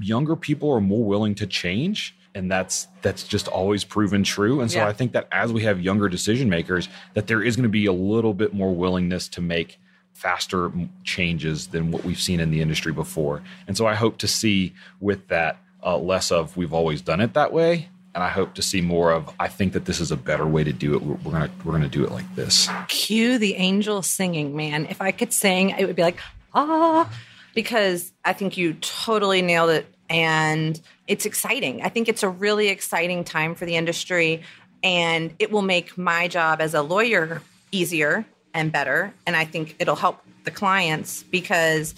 younger 0.02 0.36
people 0.36 0.72
are 0.72 0.82
more 0.82 1.04
willing 1.04 1.36
to 1.36 1.46
change 1.46 2.16
and 2.36 2.52
that's 2.52 2.88
that's 3.02 3.24
just 3.24 3.48
always 3.48 3.84
proven 3.84 4.24
true 4.24 4.62
and 4.62 4.72
so 4.72 4.80
yeah. 4.80 4.88
i 4.88 4.94
think 4.94 5.14
that 5.14 5.28
as 5.32 5.52
we 5.52 5.64
have 5.64 5.80
younger 5.80 6.08
decision 6.08 6.50
makers 6.50 6.90
that 7.14 7.28
there 7.28 7.42
is 7.42 7.56
going 7.56 7.64
to 7.64 7.70
be 7.70 7.86
a 7.86 7.94
little 7.94 8.34
bit 8.34 8.54
more 8.54 8.76
willingness 8.76 9.28
to 9.28 9.42
make 9.42 9.80
faster 10.14 10.72
changes 11.04 11.68
than 11.68 11.92
what 11.92 12.04
we've 12.04 12.22
seen 12.22 12.40
in 12.40 12.52
the 12.52 12.62
industry 12.62 12.92
before 12.92 13.42
and 13.68 13.76
so 13.76 13.88
i 13.88 13.96
hope 13.96 14.18
to 14.18 14.28
see 14.28 14.74
with 15.00 15.28
that 15.30 15.58
uh, 15.84 15.98
less 15.98 16.32
of 16.32 16.56
we've 16.58 16.74
always 16.74 17.02
done 17.02 17.22
it 17.22 17.34
that 17.34 17.52
way 17.52 17.88
and 18.14 18.24
I 18.24 18.30
hope 18.30 18.54
to 18.54 18.62
see 18.62 18.80
more 18.80 19.12
of. 19.12 19.30
I 19.42 19.50
think 19.50 19.74
that 19.74 19.84
this 19.84 20.00
is 20.00 20.10
a 20.10 20.16
better 20.16 20.48
way 20.48 20.64
to 20.64 20.72
do 20.72 20.96
it. 20.96 21.02
We're, 21.02 21.16
we're 21.16 21.32
gonna 21.34 21.52
we're 21.66 21.74
gonna 21.74 21.90
do 21.90 22.06
it 22.06 22.12
like 22.12 22.34
this. 22.34 22.70
Cue 22.88 23.38
the 23.38 23.56
angel 23.56 24.02
singing, 24.02 24.56
man. 24.56 24.86
If 24.86 25.02
I 25.02 25.12
could 25.12 25.34
sing, 25.34 25.72
it 25.72 25.86
would 25.86 25.98
be 25.98 26.02
like 26.02 26.18
ah, 26.54 27.12
because 27.54 28.14
I 28.24 28.34
think 28.34 28.58
you 28.58 28.74
totally 28.76 29.42
nailed 29.42 29.70
it 29.70 29.95
and 30.10 30.80
it's 31.08 31.26
exciting. 31.26 31.82
I 31.82 31.90
think 31.90 32.08
it's 32.08 32.24
a 32.24 32.30
really 32.30 32.68
exciting 32.68 33.24
time 33.24 33.56
for 33.56 33.66
the 33.66 33.76
industry, 33.76 34.44
and 34.84 35.34
it 35.40 35.52
will 35.52 35.62
make 35.62 35.98
my 35.98 36.28
job 36.28 36.62
as 36.62 36.74
a 36.74 36.82
lawyer 36.82 37.42
easier 37.72 38.26
and 38.54 38.72
better. 38.72 39.14
And 39.26 39.36
I 39.36 39.46
think 39.46 39.76
it'll 39.80 39.96
help 39.96 40.22
the 40.44 40.52
clients 40.52 41.24
because 41.24 41.96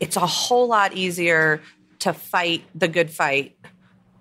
it's 0.00 0.16
a 0.16 0.26
whole 0.26 0.66
lot 0.66 0.94
easier 0.94 1.60
to 2.00 2.12
fight 2.12 2.64
the 2.74 2.88
good 2.88 3.10
fight 3.10 3.56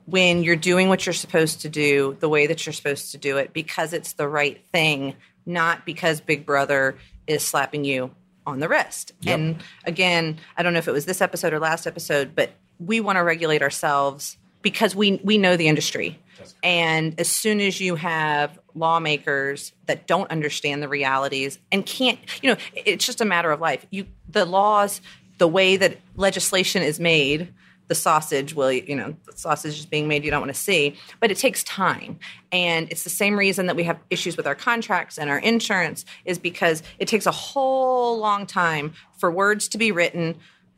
when 0.06 0.44
you're 0.44 0.56
doing 0.56 0.90
what 0.90 1.06
you're 1.06 1.13
supposed 1.13 1.62
to 1.62 1.70
do 1.70 2.18
the 2.20 2.28
way 2.28 2.48
that 2.48 2.66
you're 2.66 2.74
supposed 2.74 3.12
to 3.12 3.18
do 3.18 3.38
it 3.38 3.54
because 3.54 3.94
it's 3.94 4.13
the 4.13 4.28
right 4.28 4.62
thing, 4.72 5.16
not 5.46 5.86
because 5.86 6.20
Big 6.20 6.46
Brother 6.46 6.98
is 7.28 7.44
slapping 7.44 7.86
you 7.86 8.12
on 8.46 8.60
the 8.60 8.68
wrist. 8.68 9.13
Yep. 9.22 9.40
And 9.40 9.63
again, 9.86 10.40
I 10.58 10.63
don't 10.63 10.74
know 10.74 10.80
if 10.80 10.88
it 10.88 10.92
was 10.92 11.06
this 11.06 11.22
episode 11.22 11.54
or 11.54 11.60
last 11.60 11.86
episode, 11.88 12.36
but 12.36 12.52
we 12.80 13.02
want 13.02 13.18
to 13.18 13.24
regulate 13.24 13.62
ourselves 13.62 14.38
because 14.62 14.96
we 14.96 15.20
we 15.24 15.38
know 15.38 15.58
the 15.58 15.68
industry. 15.68 16.20
And 16.64 17.20
as 17.20 17.28
soon 17.28 17.60
as 17.60 17.82
you 17.82 17.96
have 17.96 18.58
lawmakers 18.74 19.74
that 19.88 20.08
don't 20.08 20.32
understand 20.32 20.82
the 20.82 20.88
realities 20.88 21.60
and 21.72 21.86
can't, 21.86 22.20
you 22.42 22.52
know, 22.52 22.58
it's 22.74 23.06
just 23.06 23.22
a 23.22 23.26
matter 23.26 23.52
of 23.52 23.60
life. 23.60 23.86
You 23.92 24.06
the 24.30 24.46
laws, 24.46 25.02
the 25.38 25.48
way 25.48 25.78
that 25.78 25.98
legislation 26.16 26.82
is 26.82 27.00
made, 27.00 27.54
the 27.88 27.96
sausage 27.96 28.54
will, 28.54 28.72
you 28.72 28.96
know, 28.96 29.16
the 29.26 29.36
sausage 29.36 29.80
is 29.80 29.86
being 29.86 30.08
made 30.08 30.24
you 30.24 30.32
don't 30.32 30.42
want 30.42 30.54
to 30.54 30.60
see, 30.60 30.96
but 31.20 31.32
it 31.32 31.38
takes 31.38 31.64
time. 31.64 32.20
And 32.52 32.88
it's 32.92 33.04
the 33.04 33.10
same 33.10 33.38
reason 33.38 33.66
that 33.66 33.76
we 33.76 33.84
have 33.84 34.00
issues 34.10 34.38
with 34.38 34.46
our 34.46 34.56
contracts 34.56 35.18
and 35.18 35.30
our 35.30 35.40
insurance 35.40 36.06
is 36.24 36.38
because 36.38 36.84
it 37.00 37.08
takes 37.08 37.26
a 37.26 37.32
whole 37.32 38.20
long 38.20 38.46
time 38.46 38.94
for 39.18 39.32
words 39.32 39.68
to 39.70 39.78
be 39.78 39.92
written 39.92 40.36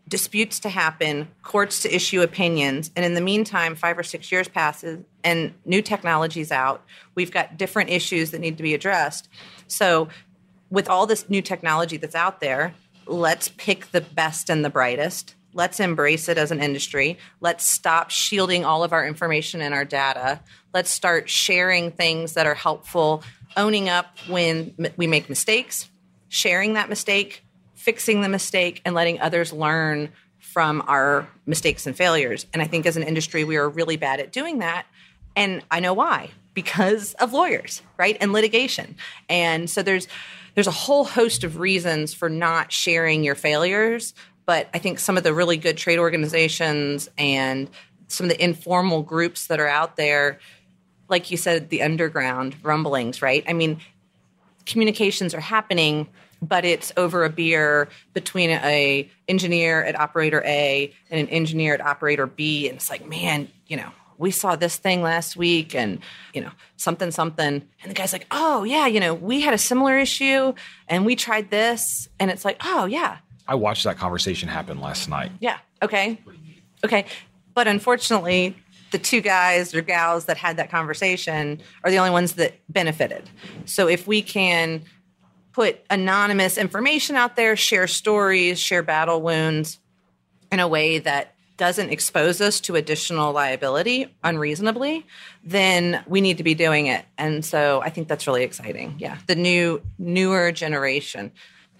disputes 0.08 0.60
to 0.60 0.70
happen, 0.70 1.28
courts 1.44 1.82
to 1.82 1.96
issue 1.96 2.22
opinions, 2.22 2.92
and 2.96 3.06
in 3.06 3.14
the 3.14 3.22
meantime, 3.22 3.76
five 3.76 3.98
or 3.98 4.04
six 4.04 4.32
years 4.32 4.48
passes 4.48 5.04
and 5.24 5.54
new 5.66 5.82
technology's 5.82 6.52
out. 6.52 6.84
We've 7.16 7.32
got 7.32 7.58
different 7.58 7.90
issues 7.90 8.32
that 8.32 8.40
need 8.40 8.58
to 8.58 8.64
be 8.64 8.74
addressed. 8.74 9.30
So, 9.68 10.10
with 10.70 10.90
all 10.90 11.06
this 11.06 11.30
new 11.30 11.42
technology 11.42 11.98
that's 11.98 12.16
out 12.16 12.40
there, 12.40 12.74
let's 13.06 13.50
pick 13.50 13.92
the 13.92 14.02
best 14.02 14.50
and 14.50 14.64
the 14.64 14.70
brightest. 14.70 15.36
Let's 15.54 15.80
embrace 15.80 16.30
it 16.30 16.38
as 16.38 16.52
an 16.52 16.62
industry. 16.62 17.18
Let's 17.42 17.66
stop 17.66 18.10
shielding 18.10 18.64
all 18.64 18.84
of 18.84 18.94
our 18.94 19.06
information 19.06 19.62
and 19.62 19.74
our 19.74 19.84
data. 19.84 20.40
Let's 20.74 20.90
start 20.90 21.30
sharing 21.30 21.92
things 21.92 22.34
that 22.34 22.48
are 22.48 22.56
helpful, 22.56 23.24
owning 23.58 23.90
up 23.90 24.18
when 24.28 24.74
we 24.96 25.08
make 25.08 25.28
mistakes, 25.28 25.90
sharing 26.30 26.74
that 26.74 26.88
mistake, 26.88 27.44
fixing 27.82 28.22
the 28.22 28.30
mistake 28.30 28.80
and 28.86 28.94
letting 28.94 29.20
others 29.20 29.52
learn 29.52 30.10
from 30.38 30.84
our 30.88 31.28
mistakes 31.48 31.88
and 31.88 31.96
failures. 31.96 32.46
And 32.54 32.62
I 32.62 32.68
think 32.68 32.86
as 32.86 32.96
an 32.96 33.02
industry, 33.02 33.44
we 33.44 33.58
are 33.58 33.68
really 33.68 33.98
bad 33.98 34.20
at 34.20 34.32
doing 34.32 34.60
that. 34.60 34.86
And 35.36 35.64
I 35.72 35.80
know 35.80 35.94
why 35.94 36.30
because 36.54 37.16
of 37.16 37.34
lawyers, 37.34 37.82
right? 37.98 38.18
And 38.22 38.34
litigation. 38.34 38.96
And 39.30 39.68
so 39.68 39.82
there's 39.82 40.08
there's 40.54 40.68
a 40.68 40.72
whole 40.72 41.06
host 41.06 41.44
of 41.44 41.58
reasons 41.58 42.14
for 42.14 42.30
not 42.30 42.72
sharing 42.72 43.24
your 43.24 43.36
failures, 43.36 44.14
but 44.46 44.68
I 44.74 44.80
think 44.80 45.00
some 45.00 45.18
of 45.18 45.24
the 45.24 45.34
really 45.34 45.58
good 45.58 45.78
trade 45.78 45.98
organizations 45.98 47.10
and 47.18 47.70
some 48.10 48.26
of 48.26 48.30
the 48.30 48.44
informal 48.44 49.02
groups 49.02 49.48
that 49.48 49.60
are 49.60 49.70
out 49.70 49.96
there, 49.96 50.40
like 51.08 51.32
you 51.32 51.38
said, 51.38 51.70
the 51.70 51.82
underground 51.82 52.58
rumblings, 52.62 53.22
right? 53.22 53.46
I 53.48 53.54
mean, 53.54 53.80
communications 54.66 55.34
are 55.34 55.40
happening 55.40 56.10
but 56.42 56.66
it's 56.66 56.92
over 56.98 57.24
a 57.24 57.30
beer 57.30 57.88
between 58.14 58.50
a 58.50 59.10
engineer 59.28 59.84
at 59.84 60.00
operator 60.00 60.42
A 60.46 60.92
and 61.10 61.20
an 61.20 61.30
engineer 61.30 61.74
at 61.74 61.82
operator 61.82 62.26
B. 62.26 62.68
And 62.68 62.78
it's 62.78 62.90
like 62.90 63.06
man 63.08 63.48
you 63.68 63.78
know 63.78 63.90
we 64.18 64.32
saw 64.32 64.56
this 64.56 64.78
thing 64.78 65.02
last 65.02 65.36
week 65.36 65.74
and 65.74 66.00
you 66.34 66.42
know 66.42 66.52
something 66.78 67.12
something. 67.12 67.68
And 67.82 67.90
the 67.90 67.94
guy's 67.94 68.14
like 68.14 68.28
oh 68.32 68.64
yeah 68.64 68.88
you 68.88 69.00
know 69.00 69.14
we 69.14 69.42
had 69.42 69.54
a 69.54 69.60
similar 69.60 69.98
issue 69.98 70.54
and 70.88 71.06
we 71.06 71.16
tried 71.16 71.50
this. 71.52 72.10
And 72.20 72.32
it's 72.32 72.46
like 72.46 72.58
oh 72.64 72.86
yeah. 72.86 73.18
I 73.48 73.56
watched 73.56 73.84
that 73.84 73.98
conversation 73.98 74.48
happen 74.48 74.80
last 74.80 75.10
night. 75.10 75.32
yeah. 75.40 75.58
Okay. 75.82 76.20
Okay. 76.84 77.06
But 77.54 77.68
unfortunately 77.68 78.56
the 78.92 79.00
two 79.00 79.22
guys 79.22 79.74
or 79.74 79.82
gals 79.82 80.26
that 80.26 80.38
had 80.38 80.58
that 80.58 80.70
conversation 80.70 81.62
are 81.84 81.90
the 81.92 81.98
only 81.98 82.12
ones 82.12 82.34
that 82.34 82.60
benefited. 82.70 83.30
So 83.66 83.88
if 83.88 84.06
we 84.06 84.22
can 84.22 84.84
put 85.54 85.80
anonymous 85.90 86.58
information 86.58 87.16
out 87.16 87.36
there, 87.36 87.56
share 87.56 87.88
stories, 87.88 88.60
share 88.60 88.84
battle 88.84 89.22
wounds 89.22 89.80
in 90.52 90.60
a 90.60 90.68
way 90.68 91.00
that 91.00 91.34
doesn't 91.58 91.92
expose 91.92 92.42
us 92.42 92.60
to 92.62 92.76
additional 92.76 93.34
liability 93.34 94.08
unreasonably, 94.24 95.06
then 95.44 96.04
we 96.08 96.20
need 96.20 96.38
to 96.38 96.44
be 96.44 96.56
doing 96.56 96.88
it. 96.88 97.06
And 97.18 97.46
so 97.46 97.82
I 97.84 97.90
think 97.92 98.08
that's 98.08 98.26
really 98.26 98.44
exciting. 98.44 98.96
Yeah. 98.98 99.18
The 99.28 99.36
new, 99.36 99.82
newer 100.00 100.52
generation. 100.52 101.32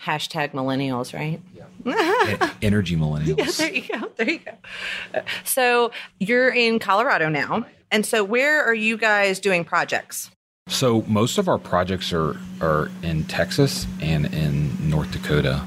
Hashtag 0.04 0.52
millennials, 0.52 1.14
right? 1.14 1.42
E- 1.86 2.50
Energy 2.62 2.96
millennials. 2.96 3.38
Yeah, 3.38 3.52
there 3.58 3.74
you 3.74 3.82
go. 3.88 4.12
There 4.18 4.30
you 4.30 4.40
go. 4.40 5.22
So 5.44 5.92
you're 6.20 6.50
in 6.50 6.80
Colorado 6.80 7.30
now. 7.30 7.66
And 7.92 8.06
so 8.06 8.24
where 8.24 8.64
are 8.64 8.74
you 8.74 8.98
guys 8.98 9.40
doing 9.40 9.64
projects? 9.64 10.32
So 10.68 11.04
most 11.08 11.38
of 11.38 11.48
our 11.48 11.58
projects 11.58 12.14
are 12.14 12.38
are 12.62 12.90
in 13.04 13.26
Texas 13.26 13.88
and 14.00 14.34
in 14.34 14.90
North 14.90 15.12
Dakota. 15.12 15.64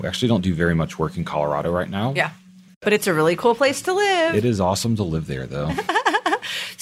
We 0.00 0.08
actually 0.08 0.28
don't 0.28 0.42
do 0.42 0.54
very 0.54 0.74
much 0.74 0.98
work 0.98 1.16
in 1.16 1.24
Colorado 1.24 1.70
right 1.70 1.90
now. 1.90 2.14
Yeah. 2.14 2.30
But 2.80 2.92
it's 2.92 3.08
a 3.08 3.14
really 3.14 3.34
cool 3.34 3.56
place 3.56 3.82
to 3.82 3.92
live. 3.92 4.36
It 4.36 4.44
is 4.44 4.60
awesome 4.60 4.94
to 4.96 5.02
live 5.02 5.26
there 5.26 5.46
though. 5.46 5.72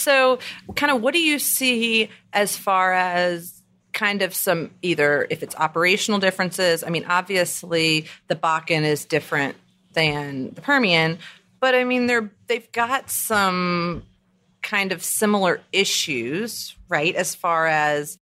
So, 0.07 0.39
kind 0.77 0.93
of, 0.93 1.03
what 1.03 1.15
do 1.15 1.21
you 1.21 1.41
see 1.41 2.11
as 2.33 2.57
far 2.57 2.93
as 2.93 3.61
kind 3.93 4.23
of 4.23 4.35
some 4.35 4.71
either 4.81 5.27
if 5.31 5.43
it's 5.43 5.57
operational 5.57 6.21
differences? 6.21 6.85
I 6.85 6.91
mean, 6.91 7.05
obviously, 7.09 8.07
the 8.29 8.37
Bakken 8.37 8.83
is 8.83 9.05
different 9.05 9.57
than 9.95 10.51
the 10.55 10.61
Permian, 10.61 11.19
but 11.59 11.75
I 11.75 11.83
mean, 11.83 12.07
they're 12.07 12.31
they've 12.47 12.71
got 12.71 13.11
some 13.11 14.05
kind 14.67 14.91
of 14.93 15.03
similar 15.03 15.61
issues, 15.73 16.75
right? 16.89 17.15
As 17.15 17.35
far 17.35 17.67
as 17.67 18.19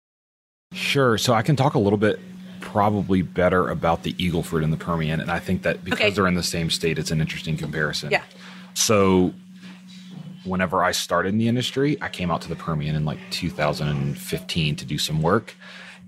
Sure. 0.74 1.18
So 1.18 1.34
I 1.34 1.42
can 1.42 1.56
talk 1.56 1.74
a 1.76 1.80
little 1.80 1.98
bit 2.00 2.20
probably 2.62 3.22
better 3.22 3.70
about 3.70 4.04
the 4.04 4.14
Eagleford 4.14 4.64
and 4.64 4.72
the 4.72 4.78
Permian. 4.78 5.20
And 5.20 5.30
I 5.30 5.38
think 5.40 5.64
that 5.64 5.84
because 5.84 6.00
Okay. 6.00 6.10
they're 6.12 6.28
in 6.28 6.36
the 6.36 6.44
same 6.44 6.70
state, 6.70 6.98
it's 6.98 7.12
an 7.12 7.20
interesting 7.22 7.58
comparison. 7.58 8.10
Yeah. 8.10 8.24
So 8.74 9.34
whenever 10.46 10.84
I 10.84 10.92
started 10.92 11.30
in 11.30 11.38
the 11.38 11.48
industry, 11.48 11.98
I 12.02 12.08
came 12.10 12.32
out 12.32 12.42
to 12.44 12.50
the 12.50 12.56
Permian 12.56 12.96
in 12.96 13.04
like 13.06 13.20
2015 13.32 14.76
to 14.78 14.86
do 14.86 14.98
some 14.98 15.22
work. 15.22 15.56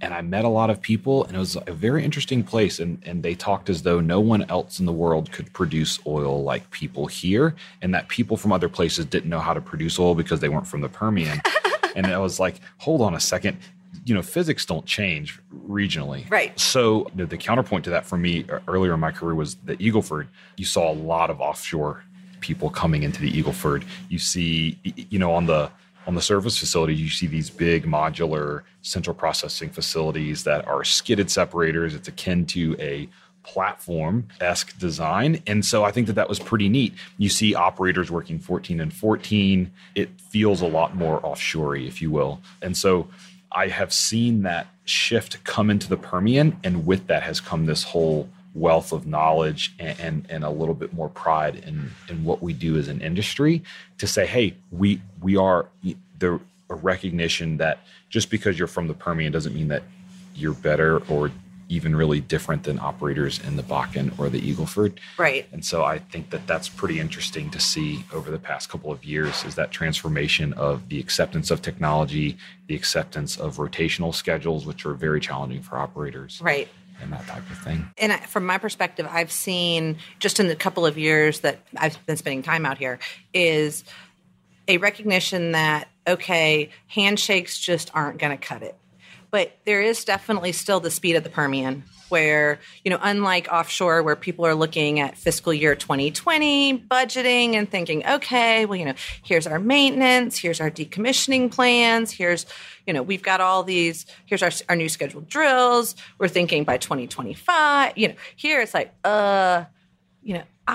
And 0.04 0.14
I 0.14 0.22
met 0.22 0.46
a 0.46 0.50
lot 0.50 0.70
of 0.70 0.82
people, 0.82 1.24
and 1.26 1.36
it 1.36 1.40
was 1.40 1.58
a 1.68 1.74
very 1.74 2.04
interesting 2.04 2.44
place. 2.44 2.80
And, 2.80 3.02
and 3.06 3.24
they 3.24 3.36
talked 3.36 3.70
as 3.70 3.84
though 3.84 4.00
no 4.00 4.20
one 4.20 4.44
else 4.50 4.80
in 4.80 4.86
the 4.86 4.92
world 4.92 5.32
could 5.32 5.52
produce 5.54 6.00
oil 6.06 6.44
like 6.44 6.70
people 6.72 7.08
here, 7.08 7.56
and 7.82 7.94
that 7.94 8.08
people 8.10 8.38
from 8.38 8.52
other 8.52 8.70
places 8.70 9.06
didn't 9.06 9.30
know 9.30 9.40
how 9.40 9.54
to 9.54 9.62
produce 9.62 9.98
oil 10.00 10.16
because 10.16 10.40
they 10.40 10.50
weren't 10.50 10.68
from 10.68 10.82
the 10.82 10.90
Permian. 10.90 11.42
and 11.96 12.08
I 12.08 12.18
was 12.18 12.40
like, 12.40 12.60
hold 12.78 13.02
on 13.02 13.16
a 13.16 13.20
second. 13.20 13.58
You 14.06 14.16
know, 14.16 14.22
physics 14.22 14.66
don't 14.66 14.86
change 14.86 15.40
regionally. 15.68 16.30
Right. 16.30 16.60
So 16.60 17.08
you 17.12 17.16
know, 17.16 17.26
the 17.26 17.38
counterpoint 17.38 17.86
to 17.86 17.92
that 17.92 18.06
for 18.06 18.18
me 18.18 18.46
uh, 18.52 18.60
earlier 18.68 18.94
in 18.94 19.00
my 19.00 19.12
career 19.12 19.36
was 19.36 19.56
the 19.64 19.78
Eagleford. 19.78 20.28
You 20.58 20.66
saw 20.66 20.92
a 20.92 20.94
lot 20.94 21.30
of 21.30 21.40
offshore 21.40 22.04
people 22.42 22.70
coming 22.70 23.04
into 23.04 23.22
the 23.22 23.32
Eagleford. 23.32 23.84
You 24.10 24.20
see, 24.20 24.78
you 24.84 25.20
know, 25.20 25.32
on 25.34 25.46
the 25.46 25.72
on 26.06 26.16
the 26.16 26.22
surface 26.22 26.58
facility, 26.58 26.96
you 26.96 27.10
see 27.10 27.28
these 27.28 27.50
big 27.50 27.86
modular 27.86 28.62
central 28.82 29.14
processing 29.14 29.70
facilities 29.70 30.44
that 30.44 30.68
are 30.68 30.84
skidded 30.84 31.32
separators. 31.32 31.96
It's 31.96 32.08
akin 32.08 32.46
to 32.48 32.76
a 32.80 33.08
platform 33.44 34.28
esque 34.40 34.78
design. 34.80 35.42
And 35.46 35.66
so 35.66 35.84
I 35.84 35.92
think 35.92 36.08
that 36.08 36.14
that 36.14 36.30
was 36.30 36.40
pretty 36.40 36.70
neat. 36.70 36.94
You 37.18 37.30
see 37.30 37.54
operators 37.54 38.10
working 38.10 38.40
14 38.40 38.80
and 38.80 38.94
14. 38.94 39.72
It 39.96 40.10
feels 40.20 40.62
a 40.62 40.68
lot 40.68 40.96
more 40.96 41.24
offshore 41.26 41.76
if 41.76 42.02
you 42.02 42.10
will. 42.10 42.42
And 42.62 42.76
so 42.76 43.10
I 43.52 43.68
have 43.68 43.94
seen 43.94 44.44
that 44.44 44.68
shift 44.86 45.44
come 45.44 45.70
into 45.70 45.90
the 45.90 45.98
Permian. 45.98 46.58
And 46.64 46.86
with 46.86 47.08
that 47.08 47.24
has 47.24 47.40
come 47.40 47.66
this 47.66 47.84
whole 47.84 48.30
wealth 48.54 48.92
of 48.92 49.08
knowledge 49.08 49.74
and, 49.80 50.00
and, 50.00 50.28
and 50.30 50.44
a 50.44 50.50
little 50.50 50.76
bit 50.76 50.94
more 50.94 51.10
pride 51.10 51.56
in, 51.56 51.92
in 52.08 52.24
what 52.24 52.42
we 52.42 52.54
do 52.54 52.78
as 52.78 52.88
an 52.88 53.02
industry 53.02 53.64
to 53.98 54.08
say, 54.08 54.26
hey, 54.26 54.56
we, 54.72 55.02
we 55.22 55.36
are 55.36 55.68
the 56.20 56.40
a 56.70 56.76
recognition 56.76 57.58
that 57.58 57.80
just 58.10 58.30
because 58.30 58.58
you're 58.58 58.68
from 58.68 58.88
the 58.88 58.94
Permian 58.94 59.32
doesn't 59.32 59.54
mean 59.54 59.68
that 59.70 59.84
you're 60.36 60.54
better 60.54 61.00
or 61.10 61.32
even 61.70 61.96
really 61.96 62.20
different 62.20 62.64
than 62.64 62.78
operators 62.78 63.40
in 63.40 63.56
the 63.56 63.64
Bakken 63.64 64.18
or 64.20 64.30
the 64.30 64.40
Eagleford. 64.40 64.98
Right. 65.18 65.48
And 65.52 65.64
so 65.64 65.84
I 65.84 66.00
think 66.00 66.30
that 66.30 66.46
that's 66.46 66.70
pretty 66.70 67.00
interesting 67.00 67.50
to 67.52 67.60
see 67.60 68.06
over 68.14 68.30
the 68.30 68.38
past 68.38 68.70
couple 68.70 68.92
of 68.92 69.04
years 69.04 69.44
is 69.46 69.56
that 69.56 69.72
transformation 69.72 70.54
of 70.54 70.90
the 70.90 71.00
acceptance 71.00 71.50
of 71.52 71.62
technology, 71.62 72.38
the 72.68 72.76
acceptance 72.76 73.38
of 73.38 73.58
rotational 73.58 74.14
schedules, 74.14 74.66
which 74.66 74.86
are 74.86 74.94
very 74.94 75.20
challenging 75.20 75.62
for 75.62 75.78
operators 75.78 76.42
right. 76.42 76.68
And 77.02 77.12
that 77.12 77.26
type 77.28 77.50
of 77.50 77.58
thing. 77.60 77.88
and 77.98 78.14
I- 78.14 78.20
from 78.20 78.46
my 78.46 78.58
perspective, 78.58 79.08
I've 79.10 79.32
seen 79.32 79.98
just 80.20 80.40
in 80.40 80.48
the 80.48 80.56
couple 80.56 80.86
of 80.86 80.98
years 80.98 81.42
that 81.42 81.60
I've 81.78 82.04
been 82.06 82.18
spending 82.18 82.44
time 82.44 82.66
out 82.66 82.78
here 82.78 83.00
is 83.34 83.84
a 84.68 84.78
recognition 84.78 85.52
that 85.54 85.88
okay, 86.06 86.70
handshakes 86.88 87.58
just 87.58 87.90
aren't 87.94 88.20
going 88.20 88.38
to 88.38 88.46
cut 88.46 88.62
it. 88.62 88.76
But 89.34 89.58
there 89.66 89.82
is 89.82 90.06
definitely 90.06 90.52
still 90.52 90.80
the 90.80 90.92
speed 90.92 91.16
of 91.16 91.24
the 91.24 91.30
Permian 91.32 91.86
where, 92.10 92.60
you 92.86 92.92
know, 92.92 93.00
unlike 93.02 93.48
offshore 93.52 94.04
where 94.04 94.16
people 94.16 94.46
are 94.46 94.54
looking 94.54 95.00
at 95.00 95.18
fiscal 95.18 95.52
year 95.52 95.74
2020 95.74 96.78
budgeting 96.88 97.56
and 97.56 97.68
thinking, 97.68 98.06
okay, 98.06 98.68
well, 98.68 98.78
you 98.78 98.86
know, 98.86 98.94
here's 99.24 99.48
our 99.48 99.58
maintenance, 99.58 100.38
here's 100.38 100.62
our 100.62 100.70
decommissioning 100.70 101.52
plans, 101.52 102.12
here's, 102.12 102.46
you 102.86 102.94
know, 102.94 103.02
we've 103.02 103.24
got 103.24 103.42
all 103.42 103.64
these, 103.64 104.06
here's 104.28 104.44
our, 104.44 104.52
our 104.70 104.76
new 104.76 104.88
scheduled 104.88 105.28
drills. 105.28 105.96
We're 106.20 106.28
thinking 106.28 106.64
by 106.64 106.78
2025, 106.78 107.98
you 107.98 108.10
know, 108.10 108.16
here 108.36 108.62
it's 108.62 108.76
like, 108.76 108.94
uh, 109.04 109.64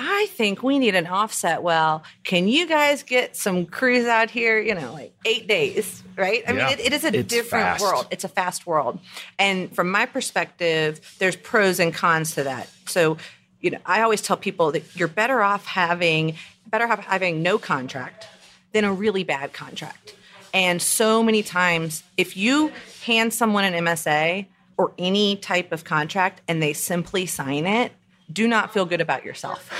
I 0.00 0.26
think 0.30 0.62
we 0.62 0.78
need 0.78 0.94
an 0.94 1.06
offset 1.08 1.62
well. 1.62 2.04
Can 2.22 2.46
you 2.46 2.66
guys 2.68 3.02
get 3.02 3.36
some 3.36 3.66
crews 3.66 4.06
out 4.06 4.30
here, 4.30 4.60
you 4.60 4.74
know, 4.74 4.92
like 4.92 5.12
eight 5.24 5.48
days, 5.48 6.02
right? 6.16 6.42
I 6.46 6.52
Yeah. 6.52 6.68
mean, 6.68 6.78
it, 6.78 6.86
it 6.86 6.92
is 6.92 7.04
a 7.04 7.16
It's 7.18 7.28
different 7.28 7.64
fast. 7.64 7.82
world. 7.82 8.06
It's 8.12 8.22
a 8.24 8.28
fast 8.28 8.66
world. 8.66 9.00
And 9.38 9.74
from 9.74 9.90
my 9.90 10.06
perspective, 10.06 11.00
there's 11.18 11.34
pros 11.36 11.80
and 11.80 11.92
cons 11.92 12.34
to 12.36 12.44
that. 12.44 12.68
So, 12.86 13.16
you 13.60 13.70
know, 13.70 13.78
I 13.84 14.02
always 14.02 14.22
tell 14.22 14.36
people 14.36 14.70
that 14.72 14.84
you're 14.94 15.08
better 15.08 15.42
off 15.42 15.66
having, 15.66 16.36
better 16.68 16.84
off 16.86 17.04
having 17.04 17.42
no 17.42 17.58
contract 17.58 18.26
than 18.72 18.84
a 18.84 18.92
really 18.92 19.24
bad 19.24 19.52
contract. 19.52 20.14
And 20.54 20.80
so 20.80 21.22
many 21.22 21.42
times, 21.42 22.04
if 22.16 22.36
you 22.36 22.70
hand 23.04 23.34
someone 23.34 23.64
an 23.64 23.74
MSA 23.84 24.46
or 24.76 24.92
any 24.96 25.36
type 25.36 25.72
of 25.72 25.82
contract 25.84 26.40
and 26.46 26.62
they 26.62 26.72
simply 26.72 27.26
sign 27.26 27.66
it, 27.66 27.92
do 28.32 28.46
not 28.46 28.72
feel 28.72 28.84
good 28.84 29.00
about 29.00 29.24
yourself. 29.24 29.70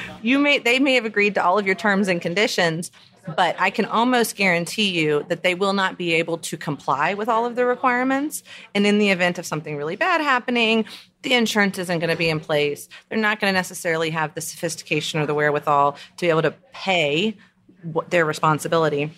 you 0.22 0.38
may 0.38 0.58
they 0.58 0.78
may 0.78 0.94
have 0.94 1.04
agreed 1.04 1.34
to 1.36 1.44
all 1.44 1.58
of 1.58 1.66
your 1.66 1.74
terms 1.74 2.08
and 2.08 2.20
conditions, 2.20 2.90
but 3.36 3.54
I 3.58 3.70
can 3.70 3.84
almost 3.84 4.36
guarantee 4.36 4.90
you 4.90 5.24
that 5.28 5.42
they 5.42 5.54
will 5.54 5.72
not 5.72 5.96
be 5.96 6.14
able 6.14 6.38
to 6.38 6.56
comply 6.56 7.14
with 7.14 7.28
all 7.28 7.46
of 7.46 7.54
the 7.54 7.64
requirements. 7.64 8.42
And 8.74 8.86
in 8.86 8.98
the 8.98 9.10
event 9.10 9.38
of 9.38 9.46
something 9.46 9.76
really 9.76 9.96
bad 9.96 10.20
happening, 10.20 10.86
the 11.22 11.34
insurance 11.34 11.78
isn't 11.78 11.98
going 12.00 12.10
to 12.10 12.16
be 12.16 12.28
in 12.28 12.40
place. 12.40 12.88
They're 13.08 13.18
not 13.18 13.40
going 13.40 13.52
to 13.52 13.56
necessarily 13.56 14.10
have 14.10 14.34
the 14.34 14.40
sophistication 14.40 15.20
or 15.20 15.26
the 15.26 15.34
wherewithal 15.34 15.92
to 15.92 15.98
be 16.20 16.30
able 16.30 16.42
to 16.42 16.54
pay 16.72 17.36
their 18.08 18.24
responsibility. 18.24 19.12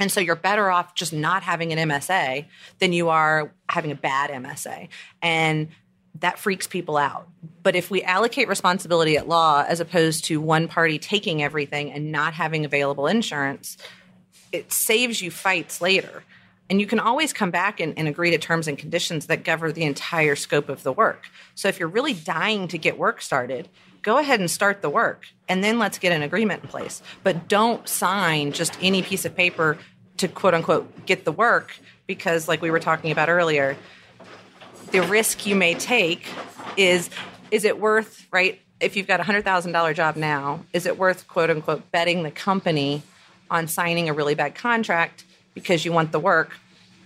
And 0.00 0.10
so 0.10 0.20
you're 0.20 0.36
better 0.36 0.70
off 0.70 0.94
just 0.94 1.12
not 1.12 1.42
having 1.42 1.72
an 1.72 1.88
MSA 1.88 2.46
than 2.78 2.92
you 2.92 3.08
are 3.08 3.52
having 3.68 3.90
a 3.90 3.96
bad 3.96 4.30
MSA. 4.30 4.88
And 5.22 5.68
that 6.20 6.38
freaks 6.38 6.66
people 6.66 6.96
out. 6.96 7.28
But 7.62 7.76
if 7.76 7.90
we 7.90 8.02
allocate 8.02 8.48
responsibility 8.48 9.16
at 9.16 9.28
law 9.28 9.64
as 9.66 9.80
opposed 9.80 10.24
to 10.26 10.40
one 10.40 10.68
party 10.68 10.98
taking 10.98 11.42
everything 11.42 11.92
and 11.92 12.10
not 12.10 12.34
having 12.34 12.64
available 12.64 13.06
insurance, 13.06 13.76
it 14.52 14.72
saves 14.72 15.22
you 15.22 15.30
fights 15.30 15.80
later. 15.80 16.24
And 16.70 16.80
you 16.80 16.86
can 16.86 17.00
always 17.00 17.32
come 17.32 17.50
back 17.50 17.80
and, 17.80 17.94
and, 17.96 18.08
agree 18.08 18.30
to 18.30 18.38
terms 18.38 18.68
and 18.68 18.76
conditions 18.76 19.26
that 19.26 19.42
govern 19.42 19.72
the 19.72 19.84
entire 19.84 20.36
scope 20.36 20.68
of 20.68 20.82
the 20.82 20.92
work. 20.92 21.26
So 21.54 21.68
if 21.68 21.78
you're 21.78 21.88
really 21.88 22.12
dying 22.12 22.68
to 22.68 22.78
get 22.78 22.98
work 22.98 23.22
started, 23.22 23.68
go 24.02 24.18
ahead 24.18 24.38
and 24.40 24.50
start 24.50 24.82
the 24.82 24.90
work 24.90 25.26
and 25.48 25.64
then 25.64 25.78
let's 25.78 25.98
get 25.98 26.12
an 26.12 26.22
agreement 26.22 26.62
in 26.62 26.68
place. 26.68 27.02
But 27.22 27.48
don't 27.48 27.88
sign 27.88 28.52
just 28.52 28.76
any 28.82 29.02
piece 29.02 29.24
of 29.24 29.34
paper 29.34 29.78
to 30.18 30.28
quote 30.28 30.54
unquote 30.54 31.06
get 31.06 31.24
the 31.24 31.32
work 31.32 31.76
because, 32.06 32.48
like 32.48 32.60
we 32.60 32.70
were 32.70 32.80
talking 32.80 33.12
about 33.12 33.28
earlier, 33.28 33.76
the 34.90 35.02
risk 35.02 35.46
you 35.46 35.54
may 35.54 35.74
take 35.74 36.26
is 36.76 37.10
is 37.50 37.64
it 37.64 37.78
worth, 37.80 38.26
right? 38.30 38.60
If 38.80 38.96
you've 38.96 39.06
got 39.06 39.20
a 39.20 39.24
$100,000 39.24 39.94
job 39.94 40.16
now, 40.16 40.64
is 40.72 40.86
it 40.86 40.98
worth 40.98 41.26
quote 41.26 41.50
unquote 41.50 41.90
betting 41.90 42.22
the 42.22 42.30
company 42.30 43.02
on 43.50 43.66
signing 43.66 44.08
a 44.08 44.12
really 44.12 44.34
bad 44.34 44.54
contract 44.54 45.24
because 45.54 45.84
you 45.84 45.92
want 45.92 46.12
the 46.12 46.20
work 46.20 46.52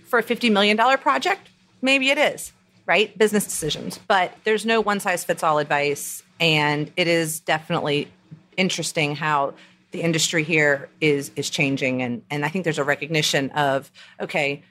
for 0.05 0.19
a 0.19 0.23
$50 0.23 0.51
million 0.51 0.77
project? 0.97 1.49
Maybe 1.81 2.09
it 2.09 2.17
is, 2.17 2.51
right? 2.85 3.17
Business 3.17 3.45
decisions. 3.45 3.99
But 4.07 4.37
there's 4.43 4.65
no 4.65 4.81
one 4.81 4.99
size 4.99 5.23
fits 5.23 5.43
all 5.43 5.59
advice. 5.59 6.23
And 6.39 6.91
it 6.97 7.07
is 7.07 7.39
definitely 7.39 8.09
interesting 8.57 9.15
how 9.15 9.53
the 9.91 10.01
industry 10.01 10.43
here 10.43 10.89
is 10.99 11.31
is 11.35 11.49
changing 11.49 12.01
and 12.01 12.23
and 12.31 12.43
I 12.43 12.49
think 12.49 12.63
there's 12.63 12.79
a 12.79 12.83
recognition 12.83 13.51
of 13.51 13.91
okay 14.19 14.63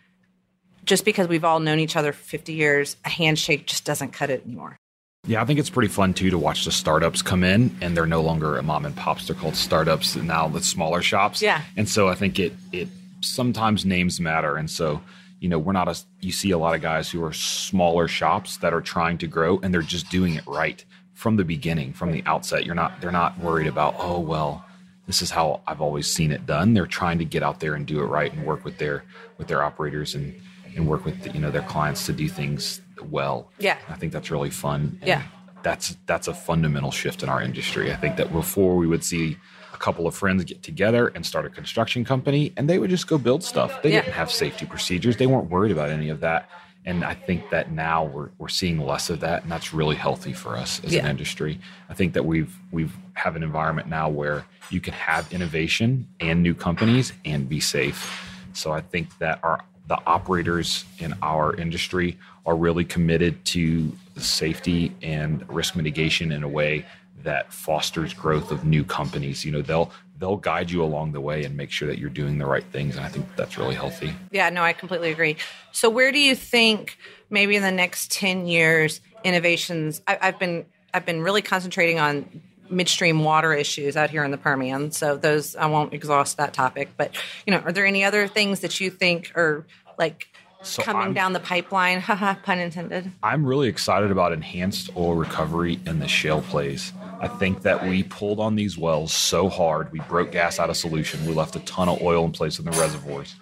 just 0.85 1.05
because 1.05 1.29
we've 1.29 1.45
all 1.45 1.61
known 1.61 1.79
each 1.79 1.97
other 1.97 2.13
for 2.13 2.23
50 2.23 2.53
years 2.53 2.97
a 3.05 3.09
handshake 3.09 3.67
just 3.67 3.85
doesn't 3.85 4.13
cut 4.13 4.31
it 4.31 4.45
anymore. 4.45 4.77
Yeah, 5.25 5.41
I 5.41 5.45
think 5.45 5.61
it's 5.61 5.71
pretty 5.71 5.89
fun 5.89 6.15
too 6.15 6.31
to 6.31 6.39
watch 6.39 6.65
the 6.65 6.73
startups 6.73 7.23
come 7.23 7.45
in 7.45 7.77
and 7.81 7.97
they're 7.97 8.07
no 8.07 8.23
longer 8.23 8.59
a 8.59 8.63
mom 8.63 8.85
and 8.85 8.97
pops. 8.97 9.29
They're 9.29 9.37
called 9.37 9.55
startups 9.55 10.17
and 10.17 10.27
now 10.27 10.49
the 10.49 10.61
smaller 10.61 11.01
shops. 11.01 11.41
Yeah. 11.41 11.63
And 11.77 11.89
so 11.89 12.09
I 12.09 12.17
think 12.17 12.41
it 12.41 12.53
it 12.73 12.89
sometimes 13.21 13.85
names 13.85 14.19
matter. 14.19 14.57
And 14.57 14.69
so, 14.69 15.01
you 15.39 15.49
know, 15.49 15.61
we're 15.61 15.73
not 15.73 15.87
a 15.87 15.97
you 16.21 16.33
see 16.33 16.51
a 16.51 16.59
lot 16.59 16.75
of 16.75 16.83
guys 16.83 17.09
who 17.09 17.23
are 17.23 17.33
smaller 17.33 18.09
shops 18.09 18.57
that 18.59 18.75
are 18.75 18.81
trying 18.81 19.17
to 19.19 19.29
grow 19.29 19.61
and 19.61 19.73
they're 19.73 19.83
just 19.83 20.11
doing 20.11 20.35
it 20.35 20.45
right 20.45 20.85
from 21.15 21.37
the 21.37 21.45
beginning, 21.45 21.93
from 21.93 22.11
the 22.11 22.25
outset. 22.27 22.67
You're 22.67 22.75
not 22.75 23.01
they're 23.01 23.13
not 23.13 23.39
worried 23.39 23.69
about, 23.69 23.95
oh 23.99 24.19
well, 24.19 24.65
this 25.07 25.23
is 25.23 25.31
how 25.31 25.61
I've 25.69 25.81
always 25.81 26.09
seen 26.09 26.33
it 26.33 26.47
done. 26.47 26.75
They're 26.75 26.87
trying 26.87 27.19
to 27.19 27.25
get 27.25 27.45
out 27.45 27.61
there 27.61 27.75
and 27.75 27.87
do 27.87 28.01
it 28.01 28.07
right 28.07 28.33
and 28.33 28.45
work 28.45 28.65
with 28.65 28.79
their 28.79 29.05
with 29.39 29.47
their 29.47 29.63
operators 29.63 30.17
and 30.17 30.35
and 30.77 30.87
work 30.87 31.05
with 31.05 31.23
the, 31.23 31.31
you 31.31 31.41
know 31.41 31.51
their 31.51 31.63
clients 31.63 32.07
to 32.07 32.13
do 32.13 32.29
things 32.29 32.81
well. 33.03 33.51
Yeah. 33.59 33.79
I 33.89 33.95
think 33.95 34.13
that's 34.13 34.31
really 34.31 34.51
fun. 34.51 34.99
And 35.01 35.09
yeah. 35.09 35.23
That's 35.63 35.97
that's 36.07 36.29
a 36.29 36.35
fundamental 36.35 36.91
shift 36.91 37.23
in 37.23 37.29
our 37.29 37.41
industry. 37.41 37.93
I 37.93 37.97
think 37.97 38.17
that 38.17 38.33
before 38.33 38.77
we 38.77 38.87
would 38.87 39.05
see 39.05 39.37
a 39.73 39.77
couple 39.77 40.07
of 40.07 40.15
friends 40.15 40.45
get 40.45 40.63
together 40.63 41.09
and 41.15 41.25
start 41.25 41.47
a 41.47 41.51
construction 41.51 42.05
company 42.05 42.53
and 42.57 42.69
they 42.69 42.79
would 42.79 42.91
just 42.91 43.07
go 43.07 43.17
build 43.17 43.45
stuff. 43.45 43.81
They 43.83 43.93
yeah. 43.93 44.01
didn't 44.01 44.15
have 44.15 44.31
safety 44.31 44.67
procedures. 44.67 45.17
They 45.17 45.27
weren't 45.27 45.51
worried 45.51 45.73
about 45.73 45.91
any 45.91 46.09
of 46.09 46.21
that. 46.21 46.49
And 46.85 47.05
I 47.05 47.15
think 47.15 47.51
that 47.51 47.71
now 47.71 48.05
we're, 48.05 48.31
we're 48.39 48.49
seeing 48.49 48.81
less 48.81 49.09
of 49.09 49.21
that, 49.21 49.45
and 49.45 49.53
that's 49.53 49.73
really 49.73 49.95
healthy 49.95 50.33
for 50.33 50.57
us 50.57 50.83
as 50.83 50.93
yeah. 50.93 51.05
an 51.05 51.11
industry. 51.11 51.61
I 51.89 51.95
think 51.95 52.13
that 52.15 52.25
we've 52.25 52.59
we've 52.73 52.93
have 53.15 53.37
an 53.37 53.45
environment 53.45 53.89
now 53.89 54.09
where 54.09 54.45
you 54.69 54.81
can 54.81 54.93
have 54.95 55.33
innovation 55.33 56.09
and 56.19 56.43
new 56.43 56.55
companies 56.55 57.13
and 57.25 57.49
be 57.49 57.61
safe. 57.61 58.29
So 58.53 58.73
I 58.73 58.81
think 58.81 59.17
that 59.19 59.39
our 59.45 59.65
the 59.87 59.99
operators 60.07 60.85
in 60.99 61.15
our 61.23 61.55
industry 61.55 62.19
are 62.47 62.57
really 62.57 62.85
committed 62.85 63.45
to 63.45 63.93
safety 64.17 64.95
and 65.03 65.49
risk 65.49 65.77
mitigation 65.77 66.33
in 66.33 66.43
a 66.43 66.49
way 66.49 66.85
that 67.23 67.53
fosters 67.53 68.15
growth 68.15 68.51
of 68.51 68.65
new 68.65 68.85
companies. 68.85 69.45
You 69.45 69.53
know, 69.53 69.63
they'll 69.63 69.91
they'll 70.19 70.37
guide 70.37 70.71
you 70.71 70.83
along 70.83 71.13
the 71.13 71.21
way 71.21 71.45
and 71.45 71.57
make 71.57 71.71
sure 71.71 71.89
that 71.89 71.99
you're 71.99 72.11
doing 72.11 72.39
the 72.39 72.47
right 72.47 72.65
things. 72.65 72.97
And 72.97 73.05
I 73.05 73.09
think 73.09 73.27
that's 73.37 73.59
really 73.59 73.75
healthy. 73.75 74.15
Yeah, 74.31 74.51
no, 74.51 74.63
I 74.63 74.73
completely 74.73 75.11
agree. 75.11 75.37
So, 75.73 75.91
where 75.91 76.13
do 76.13 76.19
you 76.19 76.35
think 76.35 76.97
maybe 77.31 77.57
in 77.57 77.63
the 77.63 77.73
next 77.73 78.13
ten 78.13 78.47
years 78.47 79.01
innovations? 79.25 80.01
I, 80.07 80.19
I've 80.21 80.39
been 80.39 80.67
I've 80.95 81.07
been 81.07 81.23
really 81.23 81.43
concentrating 81.43 81.99
on 81.99 82.43
midstream 82.71 83.25
water 83.25 83.53
issues 83.53 83.97
out 83.97 84.11
here 84.11 84.25
in 84.25 84.31
the 84.31 84.39
Permian. 84.39 84.91
So 84.93 85.17
those 85.17 85.57
I 85.57 85.67
won't 85.67 85.93
exhaust 85.93 86.37
that 86.39 86.53
topic, 86.53 86.91
but 86.97 87.15
you 87.47 87.53
know, 87.53 87.59
are 87.61 87.73
there 87.73 87.87
any 87.87 88.05
other 88.05 88.27
things 88.29 88.61
that 88.61 88.81
you 88.81 88.91
think 88.91 89.33
are 89.37 89.67
like 89.99 90.29
so 90.63 90.83
coming 90.83 91.09
I'm, 91.09 91.15
down 91.15 91.33
the 91.33 91.41
pipeline. 91.41 92.01
Haha, 92.09 92.35
pun 92.35 92.59
intended. 92.59 93.11
I'm 93.23 93.45
really 93.45 93.69
excited 93.69 94.11
about 94.11 94.33
enhanced 94.33 94.91
oil 94.97 95.15
recovery 95.15 95.81
in 95.87 95.99
the 95.99 96.09
shale 96.09 96.43
plays. 96.43 96.93
I 97.21 97.29
think 97.29 97.63
that 97.63 97.87
we 97.87 98.03
pulled 98.03 98.41
on 98.41 98.57
these 98.57 98.77
wells 98.77 99.13
so 99.13 99.49
hard, 99.49 99.93
we 99.93 100.01
broke 100.01 100.33
gas 100.33 100.59
out 100.59 100.71
of 100.71 100.77
solution. 100.77 101.25
We 101.27 101.35
left 101.35 101.55
a 101.55 101.61
ton 101.61 101.89
of 101.89 102.03
oil 102.03 102.25
in 102.25 102.33
place 102.33 102.59
in 102.59 102.65
the 102.65 102.73
reservoirs. 102.73 103.37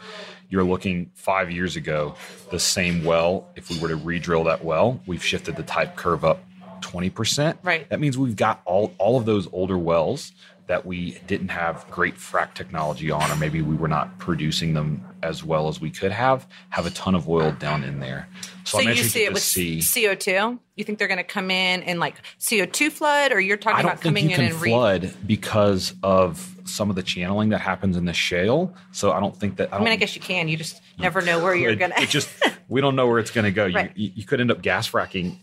You're 0.50 0.64
looking 0.64 1.11
five 1.14 1.50
years 1.50 1.76
ago, 1.76 2.14
the 2.50 2.59
same 2.59 3.04
well, 3.04 3.48
if 3.54 3.70
we 3.70 3.78
were 3.78 3.88
to 3.88 3.96
re-drill 3.96 4.44
that 4.44 4.64
well, 4.64 5.00
we've 5.06 5.24
shifted 5.24 5.56
the 5.56 5.62
type 5.62 5.96
curve 5.96 6.24
up 6.24 6.44
20%. 6.82 7.58
Right. 7.62 7.88
That 7.90 8.00
means 8.00 8.16
we've 8.18 8.36
got 8.36 8.62
all, 8.64 8.92
all 8.98 9.16
of 9.16 9.26
those 9.26 9.48
older 9.52 9.78
wells 9.78 10.32
that 10.70 10.86
we 10.86 11.18
didn't 11.26 11.48
have 11.48 11.84
great 11.90 12.14
frac 12.14 12.54
technology 12.54 13.10
on, 13.10 13.28
or 13.28 13.34
maybe 13.34 13.60
we 13.60 13.74
were 13.74 13.88
not 13.88 14.16
producing 14.18 14.72
them 14.72 15.04
as 15.20 15.42
well 15.42 15.66
as 15.66 15.80
we 15.80 15.90
could 15.90 16.12
have, 16.12 16.46
have 16.68 16.86
a 16.86 16.90
ton 16.90 17.16
of 17.16 17.28
oil 17.28 17.50
down 17.50 17.82
in 17.82 17.98
there. 17.98 18.28
So, 18.62 18.78
so 18.78 18.88
you 18.88 19.02
see 19.02 19.24
it 19.24 19.32
with 19.32 19.42
see, 19.42 19.78
CO2? 19.78 20.60
You 20.76 20.84
think 20.84 21.00
they're 21.00 21.08
going 21.08 21.18
to 21.18 21.24
come 21.24 21.50
in 21.50 21.82
and 21.82 21.98
like 21.98 22.22
CO2 22.38 22.92
flood, 22.92 23.32
or 23.32 23.40
you're 23.40 23.56
talking 23.56 23.84
about 23.84 24.00
coming 24.00 24.30
in 24.30 24.40
and 24.40 24.54
flood 24.54 25.02
re- 25.02 25.12
because 25.26 25.92
of 26.04 26.56
some 26.64 26.88
of 26.88 26.94
the 26.94 27.02
channeling 27.02 27.48
that 27.48 27.60
happens 27.60 27.96
in 27.96 28.04
the 28.04 28.12
shale. 28.12 28.72
So 28.92 29.10
I 29.10 29.18
don't 29.18 29.36
think 29.36 29.56
that. 29.56 29.74
I, 29.74 29.78
I 29.78 29.80
mean, 29.80 29.88
I 29.88 29.96
guess 29.96 30.14
you 30.14 30.22
can. 30.22 30.46
You 30.46 30.56
just 30.56 30.80
never 31.00 31.20
know 31.20 31.42
where 31.42 31.54
you're 31.54 31.74
going 31.74 31.90
to. 31.90 32.00
It 32.00 32.10
just 32.10 32.30
we 32.70 32.80
don't 32.80 32.94
know 32.94 33.09
where 33.09 33.18
it's 33.18 33.33
going 33.33 33.44
to 33.44 33.50
go. 33.50 33.66
Right. 33.68 33.90
You, 33.96 34.12
you 34.14 34.24
could 34.24 34.40
end 34.40 34.50
up 34.50 34.62
gas 34.62 34.88
fracking 34.88 35.37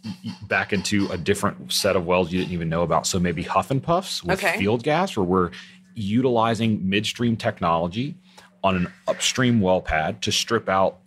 back 0.47 0.71
into 0.71 1.07
a 1.11 1.17
different 1.17 1.73
set 1.73 1.97
of 1.97 2.05
wells 2.05 2.31
you 2.31 2.39
didn't 2.39 2.53
even 2.53 2.69
know 2.69 2.83
about. 2.83 3.05
So 3.05 3.19
maybe 3.19 3.43
huff 3.43 3.69
and 3.69 3.83
puffs 3.83 4.23
with 4.23 4.39
okay. 4.39 4.57
field 4.57 4.81
gas, 4.81 5.15
where 5.15 5.25
we're 5.25 5.51
utilizing 5.93 6.89
midstream 6.89 7.35
technology 7.35 8.15
on 8.63 8.77
an 8.77 8.87
upstream 9.09 9.59
well 9.59 9.81
pad 9.81 10.21
to 10.21 10.31
strip 10.31 10.69
out 10.69 10.99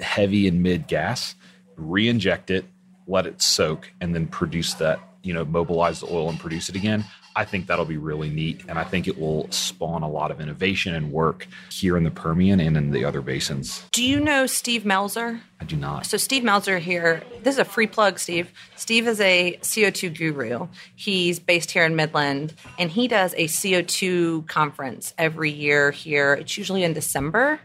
heavy 0.00 0.46
and 0.46 0.62
mid 0.62 0.86
gas, 0.86 1.34
re-inject 1.76 2.50
it, 2.52 2.64
let 3.08 3.26
it 3.26 3.42
soak, 3.42 3.90
and 4.00 4.14
then 4.14 4.28
produce 4.28 4.74
that. 4.74 5.00
You 5.24 5.34
know, 5.34 5.44
mobilize 5.44 6.00
the 6.00 6.06
oil 6.06 6.28
and 6.28 6.38
produce 6.38 6.68
it 6.68 6.76
again. 6.76 7.04
I 7.36 7.44
think 7.44 7.66
that'll 7.66 7.84
be 7.84 7.96
really 7.96 8.30
neat. 8.30 8.62
And 8.68 8.78
I 8.78 8.84
think 8.84 9.08
it 9.08 9.18
will 9.18 9.50
spawn 9.50 10.02
a 10.02 10.08
lot 10.08 10.30
of 10.30 10.40
innovation 10.40 10.94
and 10.94 11.10
work 11.10 11.46
here 11.70 11.96
in 11.96 12.04
the 12.04 12.10
Permian 12.10 12.60
and 12.60 12.76
in 12.76 12.90
the 12.90 13.04
other 13.04 13.20
basins. 13.20 13.84
Do 13.92 14.04
you 14.04 14.20
know 14.20 14.46
Steve 14.46 14.82
Melzer? 14.82 15.40
I 15.60 15.64
do 15.64 15.76
not. 15.76 16.06
So, 16.06 16.16
Steve 16.16 16.42
Melzer 16.42 16.78
here, 16.78 17.22
this 17.42 17.54
is 17.54 17.58
a 17.58 17.64
free 17.64 17.86
plug, 17.86 18.18
Steve. 18.18 18.52
Steve 18.76 19.08
is 19.08 19.20
a 19.20 19.58
CO2 19.62 20.16
guru. 20.16 20.68
He's 20.94 21.38
based 21.38 21.70
here 21.70 21.84
in 21.84 21.96
Midland, 21.96 22.54
and 22.78 22.90
he 22.90 23.08
does 23.08 23.32
a 23.34 23.46
CO2 23.46 24.46
conference 24.46 25.14
every 25.16 25.50
year 25.50 25.90
here. 25.90 26.34
It's 26.34 26.56
usually 26.58 26.84
in 26.84 26.92
December. 26.92 27.60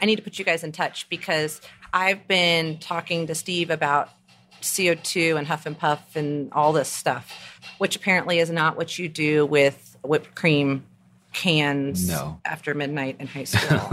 I 0.00 0.06
need 0.06 0.16
to 0.16 0.22
put 0.22 0.38
you 0.38 0.44
guys 0.44 0.64
in 0.64 0.72
touch 0.72 1.08
because 1.08 1.60
I've 1.92 2.26
been 2.26 2.78
talking 2.78 3.28
to 3.28 3.34
Steve 3.34 3.70
about 3.70 4.10
CO2 4.64 5.38
and 5.38 5.46
huff 5.46 5.66
and 5.66 5.78
puff 5.78 6.16
and 6.16 6.52
all 6.52 6.72
this 6.72 6.88
stuff 6.88 7.54
which 7.78 7.96
apparently 7.96 8.38
is 8.38 8.50
not 8.50 8.76
what 8.76 8.98
you 8.98 9.08
do 9.08 9.46
with 9.46 9.96
whipped 10.02 10.34
cream 10.34 10.84
cans 11.32 12.08
no. 12.08 12.40
after 12.44 12.74
midnight 12.74 13.16
in 13.18 13.26
high 13.26 13.44
school. 13.44 13.78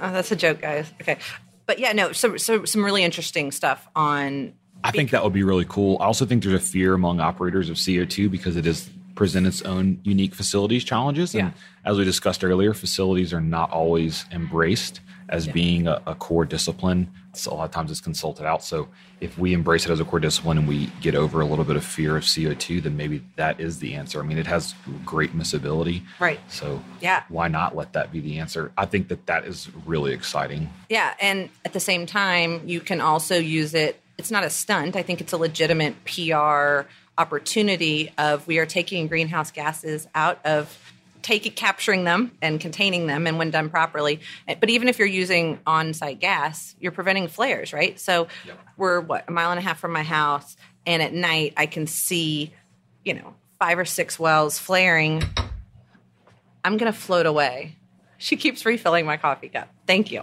oh, 0.00 0.12
that's 0.12 0.30
a 0.30 0.36
joke, 0.36 0.60
guys. 0.60 0.92
Okay. 1.00 1.18
But 1.66 1.78
yeah, 1.78 1.92
no, 1.92 2.12
so, 2.12 2.36
so 2.36 2.64
some 2.64 2.84
really 2.84 3.04
interesting 3.04 3.52
stuff 3.52 3.88
on. 3.94 4.52
I 4.82 4.90
think 4.90 5.10
that 5.10 5.22
would 5.22 5.32
be 5.32 5.42
really 5.42 5.66
cool. 5.68 5.98
I 6.00 6.06
also 6.06 6.24
think 6.26 6.42
there's 6.42 6.54
a 6.54 6.64
fear 6.64 6.94
among 6.94 7.20
operators 7.20 7.68
of 7.70 7.76
CO2 7.76 8.30
because 8.30 8.56
it 8.56 8.66
is 8.66 8.88
present 9.20 9.46
its 9.46 9.60
own 9.60 10.00
unique 10.02 10.34
facilities 10.34 10.82
challenges. 10.82 11.34
And 11.34 11.48
yeah. 11.48 11.90
as 11.90 11.98
we 11.98 12.04
discussed 12.04 12.42
earlier, 12.42 12.72
facilities 12.72 13.34
are 13.34 13.40
not 13.42 13.70
always 13.70 14.24
embraced 14.32 15.00
as 15.28 15.46
yeah. 15.46 15.52
being 15.52 15.86
a, 15.86 16.00
a, 16.06 16.14
core 16.14 16.46
discipline. 16.46 17.06
So 17.34 17.52
a 17.52 17.54
lot 17.54 17.64
of 17.64 17.70
times 17.70 17.90
it's 17.90 18.00
consulted 18.00 18.46
out. 18.46 18.64
So 18.64 18.88
if 19.20 19.36
we 19.36 19.52
embrace 19.52 19.84
it 19.84 19.90
as 19.90 20.00
a 20.00 20.06
core 20.06 20.20
discipline 20.20 20.56
and 20.56 20.66
we 20.66 20.86
get 21.02 21.14
over 21.14 21.42
a 21.42 21.44
little 21.44 21.66
bit 21.66 21.76
of 21.76 21.84
fear 21.84 22.16
of 22.16 22.22
CO2, 22.22 22.82
then 22.82 22.96
maybe 22.96 23.22
that 23.36 23.60
is 23.60 23.78
the 23.80 23.92
answer. 23.92 24.20
I 24.20 24.22
mean, 24.22 24.38
it 24.38 24.46
has 24.46 24.74
great 25.04 25.36
miscibility. 25.36 26.00
Right. 26.18 26.40
So 26.48 26.82
yeah, 27.02 27.24
why 27.28 27.48
not 27.48 27.76
let 27.76 27.92
that 27.92 28.10
be 28.10 28.20
the 28.20 28.38
answer? 28.38 28.72
I 28.78 28.86
think 28.86 29.08
that 29.08 29.26
that 29.26 29.44
is 29.44 29.68
really 29.84 30.14
exciting. 30.14 30.70
Yeah. 30.88 31.12
And 31.20 31.50
at 31.66 31.74
the 31.74 31.80
same 31.80 32.06
time, 32.06 32.62
you 32.66 32.80
can 32.80 33.02
also 33.02 33.36
use 33.36 33.74
it. 33.74 34.00
It's 34.16 34.30
not 34.30 34.44
a 34.44 34.50
stunt. 34.50 34.96
I 34.96 35.02
think 35.02 35.20
it's 35.20 35.34
a 35.34 35.36
legitimate 35.36 36.06
PR 36.06 36.88
opportunity 37.18 38.12
of 38.18 38.46
we 38.46 38.58
are 38.58 38.66
taking 38.66 39.06
greenhouse 39.06 39.50
gases 39.50 40.08
out 40.14 40.44
of 40.44 40.76
taking 41.22 41.52
capturing 41.52 42.04
them 42.04 42.32
and 42.40 42.60
containing 42.60 43.06
them 43.06 43.26
and 43.26 43.36
when 43.36 43.50
done 43.50 43.68
properly 43.68 44.20
eh, 44.48 44.54
but 44.58 44.70
even 44.70 44.88
if 44.88 44.98
you're 44.98 45.06
using 45.06 45.58
on-site 45.66 46.18
gas 46.18 46.74
you're 46.80 46.92
preventing 46.92 47.28
flares 47.28 47.72
right 47.72 48.00
so 48.00 48.26
yep. 48.46 48.58
we're 48.78 49.00
what 49.00 49.24
a 49.28 49.30
mile 49.30 49.50
and 49.50 49.58
a 49.58 49.62
half 49.62 49.78
from 49.78 49.92
my 49.92 50.02
house 50.02 50.56
and 50.86 51.02
at 51.02 51.12
night 51.12 51.52
i 51.58 51.66
can 51.66 51.86
see 51.86 52.52
you 53.04 53.12
know 53.12 53.34
five 53.58 53.78
or 53.78 53.84
six 53.84 54.18
wells 54.18 54.58
flaring 54.58 55.22
i'm 56.64 56.78
going 56.78 56.90
to 56.90 56.98
float 56.98 57.26
away 57.26 57.76
She 58.22 58.36
keeps 58.36 58.66
refilling 58.66 59.06
my 59.06 59.16
coffee 59.16 59.48
cup. 59.48 59.70
Thank 59.86 60.12
you. 60.12 60.22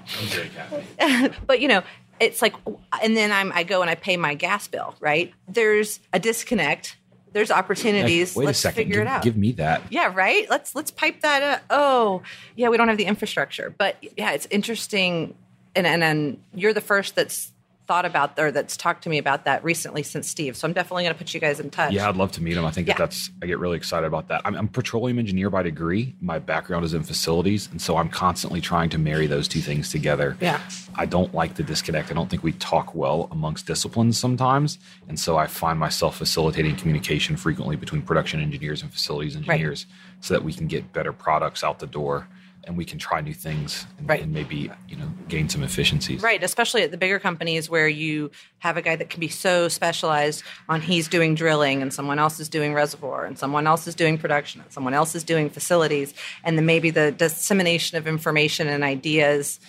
but 1.47 1.59
you 1.59 1.67
know, 1.67 1.81
it's 2.19 2.41
like, 2.41 2.55
and 3.01 3.15
then 3.15 3.31
I'm, 3.31 3.51
I 3.53 3.63
go 3.63 3.81
and 3.81 3.89
I 3.89 3.95
pay 3.95 4.17
my 4.17 4.33
gas 4.33 4.67
bill. 4.67 4.95
Right? 4.99 5.33
There's 5.47 5.99
a 6.13 6.19
disconnect. 6.19 6.97
There's 7.33 7.51
opportunities. 7.51 8.35
Wait 8.35 8.45
let's 8.45 8.59
a 8.59 8.61
second. 8.61 8.75
figure 8.75 8.99
give, 8.99 9.07
it 9.07 9.07
out. 9.07 9.23
give 9.23 9.37
me 9.37 9.51
that. 9.53 9.83
Yeah, 9.89 10.11
right. 10.13 10.49
Let's 10.49 10.73
let's 10.73 10.91
pipe 10.91 11.21
that. 11.21 11.43
Up. 11.43 11.61
Oh, 11.69 12.23
yeah, 12.55 12.69
we 12.69 12.77
don't 12.77 12.87
have 12.87 12.97
the 12.97 13.05
infrastructure, 13.05 13.73
but 13.77 13.97
yeah, 14.17 14.31
it's 14.31 14.47
interesting. 14.49 15.35
And 15.75 15.85
and, 15.85 16.03
and 16.03 16.41
you're 16.55 16.73
the 16.73 16.81
first 16.81 17.15
that's 17.15 17.51
thought 17.87 18.05
about 18.05 18.37
or 18.37 18.51
that's 18.51 18.75
talked 18.75 19.03
to 19.03 19.09
me 19.09 19.17
about 19.17 19.45
that 19.45 19.63
recently 19.63 20.03
since 20.03 20.27
Steve. 20.27 20.57
So 20.57 20.67
I'm 20.67 20.73
definitely 20.73 21.03
going 21.03 21.13
to 21.15 21.17
put 21.17 21.33
you 21.33 21.39
guys 21.39 21.59
in 21.59 21.69
touch. 21.69 21.93
Yeah, 21.93 22.09
I'd 22.09 22.17
love 22.17 22.31
to 22.33 22.43
meet 22.43 22.57
him. 22.57 22.65
I 22.65 22.71
think 22.71 22.87
Yeah. 22.87 22.93
that 22.95 22.99
that's 23.11 23.31
I 23.41 23.45
get 23.45 23.59
really 23.59 23.77
excited 23.77 24.05
about 24.05 24.27
that. 24.27 24.41
I'm, 24.45 24.55
I'm 24.55 24.65
a 24.65 24.67
petroleum 24.67 25.17
engineer 25.19 25.49
by 25.49 25.63
degree. 25.63 26.13
My 26.19 26.37
background 26.37 26.83
is 26.83 26.93
in 26.93 27.03
facilities, 27.03 27.69
and 27.71 27.81
so 27.81 27.95
I'm 27.97 28.09
constantly 28.09 28.59
trying 28.61 28.89
to 28.89 28.97
marry 28.97 29.25
those 29.25 29.47
two 29.47 29.61
things 29.61 29.89
together. 29.89 30.35
Yeah. 30.41 30.59
I 30.95 31.05
don't 31.05 31.33
like 31.33 31.55
the 31.55 31.63
disconnect. 31.63 32.11
I 32.11 32.13
don't 32.13 32.29
think 32.29 32.43
we 32.43 32.51
talk 32.53 32.93
well 32.93 33.29
amongst 33.31 33.65
disciplines 33.67 34.17
sometimes, 34.19 34.79
and 35.07 35.17
so 35.19 35.37
I 35.37 35.47
find 35.47 35.79
myself 35.79 36.17
facilitating 36.17 36.75
communication 36.75 37.37
frequently 37.37 37.77
between 37.77 38.01
production 38.01 38.41
engineers 38.41 38.81
and 38.81 38.91
facilities 38.91 39.35
engineers, 39.35 39.85
so 40.19 40.33
that 40.33 40.43
we 40.43 40.51
can 40.53 40.67
get 40.67 40.91
better 40.91 41.13
products 41.13 41.63
out 41.63 41.79
the 41.79 41.87
door 41.87 42.27
and 42.67 42.77
we 42.77 42.85
can 42.85 42.99
try 42.99 43.21
new 43.21 43.33
things 43.33 43.87
and, 43.97 44.07
Right. 44.09 44.21
and 44.21 44.33
maybe 44.33 44.69
you 44.87 44.95
know 44.97 45.09
gain 45.29 45.49
some 45.49 45.63
efficiencies. 45.63 46.21
Right, 46.21 46.43
especially 46.43 46.83
at 46.83 46.91
the 46.91 46.97
bigger 46.97 47.17
companies 47.17 47.69
where 47.69 47.87
you 47.87 48.29
have 48.59 48.77
a 48.77 48.81
guy 48.81 48.95
that 48.95 49.09
can 49.09 49.19
be 49.19 49.29
so 49.29 49.67
specialized 49.69 50.43
on 50.69 50.81
he's 50.81 51.07
doing 51.07 51.33
drilling 51.33 51.81
and 51.81 51.93
someone 51.93 52.19
else 52.19 52.39
is 52.39 52.49
doing 52.49 52.73
reservoir 52.73 53.25
and 53.25 53.39
someone 53.39 53.65
else 53.65 53.87
is 53.87 53.95
doing 53.95 54.17
production 54.17 54.61
and 54.61 54.71
someone 54.71 54.93
else 54.93 55.15
is 55.15 55.23
doing 55.23 55.49
facilities 55.49 56.13
and 56.43 56.57
then 56.57 56.65
maybe 56.65 56.89
the 56.89 57.11
dissemination 57.11 57.97
of 57.97 58.05
information 58.07 58.67
and 58.67 58.83
ideas 58.83 59.59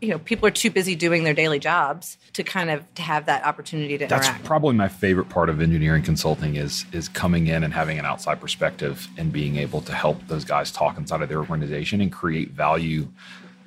you 0.00 0.08
know 0.08 0.18
people 0.18 0.46
are 0.46 0.50
too 0.52 0.70
busy 0.70 0.94
doing 0.94 1.24
their 1.24 1.34
daily 1.34 1.58
jobs 1.58 2.18
to 2.34 2.42
kind 2.42 2.70
of 2.70 2.94
to 2.94 3.02
have 3.02 3.26
that 3.26 3.44
opportunity 3.44 3.96
to 3.98 4.06
That's 4.06 4.26
interact. 4.26 4.44
probably 4.44 4.74
my 4.74 4.88
favorite 4.88 5.28
part 5.28 5.48
of 5.48 5.60
engineering 5.60 6.02
consulting 6.02 6.56
is 6.56 6.84
is 6.92 7.08
coming 7.08 7.46
in 7.46 7.64
and 7.64 7.72
having 7.72 7.98
an 7.98 8.04
outside 8.04 8.40
perspective 8.40 9.08
and 9.16 9.32
being 9.32 9.56
able 9.56 9.80
to 9.82 9.92
help 9.92 10.26
those 10.28 10.44
guys 10.44 10.70
talk 10.70 10.98
inside 10.98 11.22
of 11.22 11.28
their 11.28 11.38
organization 11.40 12.00
and 12.00 12.12
create 12.12 12.50
value 12.50 13.08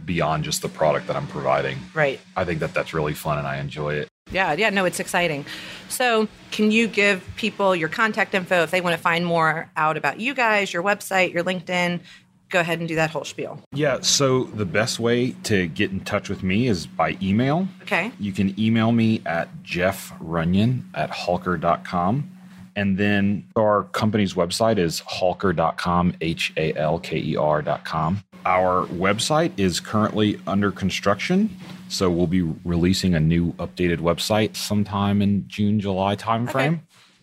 beyond 0.06 0.44
just 0.44 0.62
the 0.62 0.70
product 0.70 1.08
that 1.08 1.16
I'm 1.16 1.28
providing. 1.28 1.78
right. 1.94 2.20
I 2.36 2.46
think 2.46 2.60
that 2.62 2.74
that's 2.74 2.94
really 2.94 3.14
fun 3.14 3.38
and 3.38 3.46
I 3.48 3.58
enjoy 3.58 3.96
it. 3.96 4.08
Yeah, 4.32 4.54
yeah, 4.54 4.70
no, 4.70 4.86
it's 4.86 5.00
exciting. 5.00 5.44
So, 5.90 6.28
can 6.52 6.72
you 6.72 6.88
give 6.88 7.28
people 7.36 7.76
your 7.76 7.90
contact 7.90 8.36
info 8.36 8.62
if 8.62 8.70
they 8.72 8.80
want 8.80 8.96
to 8.96 9.02
find 9.02 9.26
more 9.26 9.70
out 9.76 9.98
about 9.98 10.20
you 10.20 10.36
guys, 10.36 10.72
your 10.72 10.84
website, 10.84 11.34
your 11.34 11.44
LinkedIn? 11.44 12.02
Go 12.50 12.60
ahead 12.60 12.80
and 12.80 12.88
do 12.88 12.96
that 12.96 13.12
whole 13.12 13.24
spiel. 13.24 13.62
Yeah, 13.74 14.02
so 14.02 14.46
the 14.46 14.66
best 14.66 15.00
way 15.00 15.32
to 15.44 15.68
get 15.68 15.92
in 15.92 16.00
touch 16.02 16.30
with 16.30 16.42
me 16.42 16.68
is 16.68 16.88
by 16.88 17.18
email. 17.22 17.68
Okay. 17.84 18.12
You 18.20 18.32
can 18.32 18.60
email 18.60 18.92
me 18.92 19.22
at 19.26 19.64
jeffrunyon 19.64 20.84
at 20.96 21.12
halker.com. 21.12 22.32
And 22.76 22.98
then 22.98 23.46
our 23.56 23.84
company's 23.84 24.36
website 24.36 24.78
is 24.78 25.02
halker.com, 25.02 26.14
H 26.22 26.54
A 26.56 26.74
L 26.76 27.00
K 27.00 27.18
E 27.18 27.36
R.com. 27.36 28.24
Our 28.46 28.86
website 28.88 29.52
is 29.58 29.80
currently 29.80 30.40
under 30.48 30.72
construction. 30.72 31.56
So 31.90 32.10
we'll 32.10 32.28
be 32.28 32.44
releasing 32.64 33.16
a 33.16 33.20
new 33.20 33.54
updated 33.54 33.98
website 33.98 34.56
sometime 34.56 35.22
in 35.22 35.46
June, 35.48 35.80
July 35.80 36.16
timeframe. 36.16 36.76
Okay. 36.76 36.80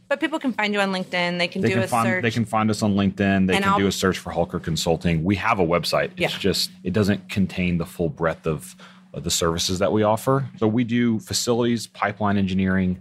But 0.08 0.20
people 0.20 0.38
can 0.38 0.52
find 0.52 0.72
you 0.72 0.80
on 0.80 0.92
LinkedIn. 0.92 1.38
They 1.38 1.48
can 1.48 1.62
They 1.62 1.68
do 1.68 1.74
can 1.74 1.82
a 1.82 1.88
find 1.88 2.06
search. 2.06 2.22
they 2.22 2.30
can 2.30 2.44
find 2.44 2.70
us 2.70 2.82
on 2.82 2.94
LinkedIn. 2.94 3.46
They 3.48 3.54
And 3.56 3.64
can 3.64 3.72
I'll- 3.72 3.78
do 3.78 3.86
a 3.88 3.92
search 3.92 4.18
for 4.18 4.32
Halker 4.32 4.62
Consulting. 4.62 5.24
We 5.24 5.34
have 5.36 5.58
a 5.58 5.66
website. 5.66 6.10
It's 6.16 6.34
Yeah. 6.34 6.38
just 6.38 6.70
it 6.84 6.92
doesn't 6.92 7.28
contain 7.28 7.78
the 7.78 7.86
full 7.86 8.08
breadth 8.08 8.46
of, 8.46 8.76
of 9.12 9.24
the 9.24 9.30
services 9.30 9.80
that 9.80 9.92
we 9.92 10.02
offer. 10.04 10.48
So 10.58 10.68
we 10.68 10.84
do 10.84 11.18
facilities, 11.18 11.86
pipeline 11.88 12.36
engineering, 12.36 12.98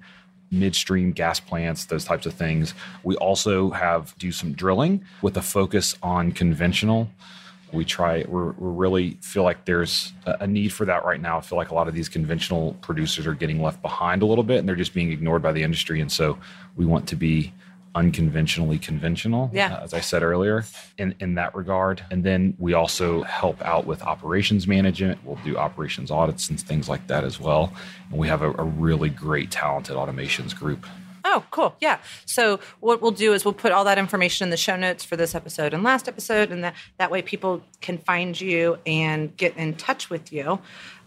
midstream 0.52 1.12
gas 1.12 1.40
plants, 1.40 1.86
those 1.86 2.06
types 2.06 2.26
of 2.26 2.34
things. 2.34 2.74
We 3.04 3.16
also 3.18 3.72
have 3.72 4.16
do 4.18 4.32
some 4.32 4.54
drilling 4.54 5.04
with 5.22 5.38
a 5.38 5.42
focus 5.42 5.96
on 6.02 6.32
conventional. 6.32 7.10
We 7.72 7.84
try. 7.86 8.24
We're, 8.28 8.52
we 8.52 8.56
really 8.86 9.18
feel 9.22 9.44
like 9.44 9.66
there's 9.66 10.14
a, 10.26 10.38
a 10.42 10.48
need 10.48 10.72
for 10.72 10.86
that 10.86 11.04
right 11.06 11.20
now. 11.20 11.38
I 11.38 11.42
feel 11.42 11.58
like 11.58 11.72
a 11.72 11.76
lot 11.76 11.88
of 11.88 11.94
these 11.94 12.08
conventional 12.10 12.74
producers 12.82 13.28
are 13.28 13.34
getting 13.34 13.62
left 13.62 13.82
behind 13.82 14.22
a 14.22 14.26
little 14.26 14.44
bit, 14.44 14.60
and 14.60 14.68
they're 14.70 14.76
just 14.76 14.94
being 14.94 15.12
ignored 15.12 15.42
by 15.42 15.52
the 15.52 15.64
industry. 15.64 16.00
And 16.02 16.12
so 16.12 16.38
we 16.76 16.86
want 16.86 17.08
to 17.10 17.16
be 17.16 17.54
unconventionally 17.96 18.78
conventional, 18.78 19.50
Yeah. 19.54 19.74
uh, 19.76 19.84
as 19.84 19.94
I 19.94 20.02
said 20.02 20.22
earlier, 20.22 20.66
in, 20.98 21.16
in 21.22 21.36
that 21.36 21.56
regard. 21.56 22.04
And 22.12 22.24
then 22.26 22.54
we 22.60 22.74
also 22.74 23.24
help 23.24 23.62
out 23.62 23.86
with 23.88 24.02
operations 24.04 24.68
management. 24.68 25.24
We'll 25.24 25.40
do 25.46 25.56
operations 25.58 26.12
audits 26.12 26.50
and 26.50 26.60
things 26.60 26.90
like 26.90 27.08
that 27.08 27.24
as 27.24 27.40
well. 27.40 27.74
And 28.12 28.20
we 28.20 28.28
have 28.28 28.42
a, 28.42 28.52
a 28.52 28.64
really 28.64 29.10
great, 29.10 29.50
talented 29.50 29.96
automations 29.96 30.54
group. 30.56 30.86
Oh, 31.36 31.44
cool. 31.52 31.76
Yeah. 31.82 32.00
So 32.26 32.62
what 32.80 33.02
we'll 33.02 33.12
do 33.12 33.34
is 33.34 33.44
we'll 33.44 33.54
put 33.54 33.74
all 33.74 33.84
that 33.84 33.98
information 33.98 34.46
in 34.46 34.52
the 34.52 34.58
show 34.58 34.78
notes 34.78 35.04
for 35.04 35.18
this 35.18 35.36
episode 35.36 35.74
and 35.74 35.84
last 35.84 36.08
episode, 36.08 36.50
and 36.50 36.64
that, 36.64 36.76
that 36.98 37.12
way 37.12 37.22
people 37.22 37.62
can 37.82 37.98
find 37.98 38.40
you 38.40 38.78
and 38.86 39.36
get 39.36 39.58
in 39.58 39.74
touch 39.76 40.10
with 40.10 40.32
you. 40.32 40.60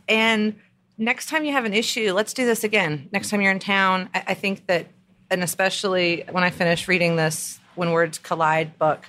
And 0.07 0.57
next 0.99 1.31
time 1.31 1.47
you 1.47 1.53
have 1.53 1.65
an 1.65 1.73
issue, 1.73 2.13
let's 2.13 2.35
do 2.35 2.45
this 2.45 2.63
again. 2.63 3.09
Next 3.11 3.31
time 3.31 3.41
you're 3.41 3.53
in 3.53 3.59
town, 3.59 4.11
I, 4.15 4.25
I 4.29 4.35
think 4.35 4.67
that, 4.67 4.89
and 5.31 5.43
especially 5.43 6.25
when 6.31 6.45
I 6.45 6.51
finish 6.51 6.89
reading 6.89 7.17
this 7.17 7.59
When 7.75 7.93
Words 7.93 8.19
Collide 8.19 8.79
book, 8.79 9.07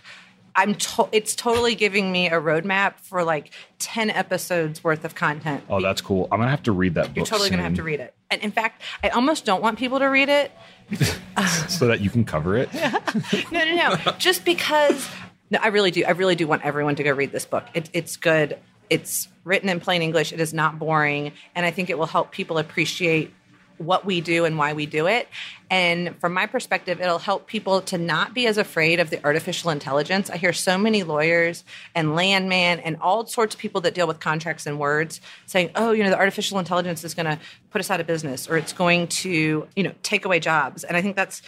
I'm 0.56 0.76
to- 0.76 1.10
it's 1.12 1.36
totally 1.36 1.76
giving 1.76 2.12
me 2.12 2.28
a 2.28 2.40
roadmap 2.40 3.00
for 3.02 3.24
like 3.24 3.52
10 3.80 4.10
episodes 4.10 4.84
worth 4.84 5.06
of 5.06 5.16
content. 5.16 5.64
Oh, 5.70 5.82
that's 5.82 6.02
cool. 6.02 6.28
I'm 6.32 6.40
gonna 6.40 6.50
have 6.52 6.64
to 6.64 6.72
read 6.72 6.96
that 6.96 7.08
book. 7.08 7.16
You're 7.18 7.26
totally 7.26 7.50
going 7.50 7.60
to 7.60 7.64
have 7.64 7.76
to 7.76 7.84
read 7.84 8.00
it. 8.00 8.14
And 8.32 8.42
in 8.42 8.52
fact, 8.52 8.82
I 9.04 9.10
almost 9.10 9.46
don't 9.46 9.62
want 9.62 9.80
people 9.80 10.00
to 10.00 10.06
read 10.06 10.30
it 10.30 10.52
so 11.68 11.88
that 11.88 12.02
you 12.02 12.10
can 12.10 12.26
cover 12.26 12.58
it. 12.58 12.74
no, 13.52 13.64
no, 13.64 13.76
no. 13.76 13.96
Just 14.18 14.46
because. 14.46 15.08
No, 15.52 15.60
I 15.62 15.68
really 15.68 15.92
do. 15.92 16.04
I 16.06 16.12
really 16.12 16.36
do 16.36 16.48
want 16.48 16.64
everyone 16.64 16.96
to 16.96 17.04
go 17.04 17.12
read 17.12 17.32
this 17.32 17.46
book. 17.46 17.66
It, 17.74 17.90
it's 17.94 18.18
good. 18.18 18.58
It's 18.90 19.28
written 19.44 19.70
in 19.70 19.80
plain 19.80 20.02
English. 20.02 20.34
It 20.34 20.40
is 20.40 20.54
not 20.54 20.80
boring, 20.80 21.32
and 21.56 21.66
I 21.66 21.72
think 21.72 21.90
it 21.90 21.98
will 21.98 22.08
help 22.08 22.32
people 22.32 22.58
appreciate 22.58 23.34
what 23.80 24.06
we 24.06 24.22
do 24.22 24.46
and 24.46 24.58
why 24.58 24.74
we 24.74 24.86
do 24.86 25.08
it. 25.08 25.28
And 25.72 26.20
from 26.20 26.34
my 26.34 26.46
perspective, 26.46 27.00
it'll 27.00 27.20
help 27.20 27.48
people 27.48 27.82
to 27.84 27.98
not 27.98 28.34
be 28.34 28.48
as 28.48 28.58
afraid 28.58 29.00
of 29.00 29.10
the 29.10 29.24
artificial 29.24 29.70
intelligence. 29.70 30.30
I 30.30 30.38
hear 30.38 30.54
so 30.54 30.78
many 30.78 31.04
lawyers 31.04 31.64
and 31.96 32.16
landman 32.16 32.80
and 32.80 32.98
all 33.02 33.26
sorts 33.26 33.56
of 33.56 33.62
people 33.62 33.82
that 33.82 33.94
deal 33.94 34.08
with 34.08 34.20
contracts 34.20 34.66
and 34.66 34.80
words 34.80 35.22
saying, 35.46 35.72
"Oh, 35.76 35.92
you 35.92 36.04
know, 36.04 36.10
the 36.10 36.18
artificial 36.18 36.60
intelligence 36.60 37.04
is 37.04 37.14
going 37.14 37.28
to 37.28 37.40
put 37.70 37.80
us 37.80 37.90
out 37.90 38.00
of 38.00 38.08
business, 38.08 38.50
or 38.50 38.58
it's 38.58 38.74
going 38.74 39.08
to, 39.08 39.68
you 39.76 39.84
know, 39.84 39.94
take 40.04 40.26
away 40.26 40.40
jobs." 40.40 40.84
And 40.84 40.98
I 40.98 41.02
think 41.02 41.16
that's 41.16 41.42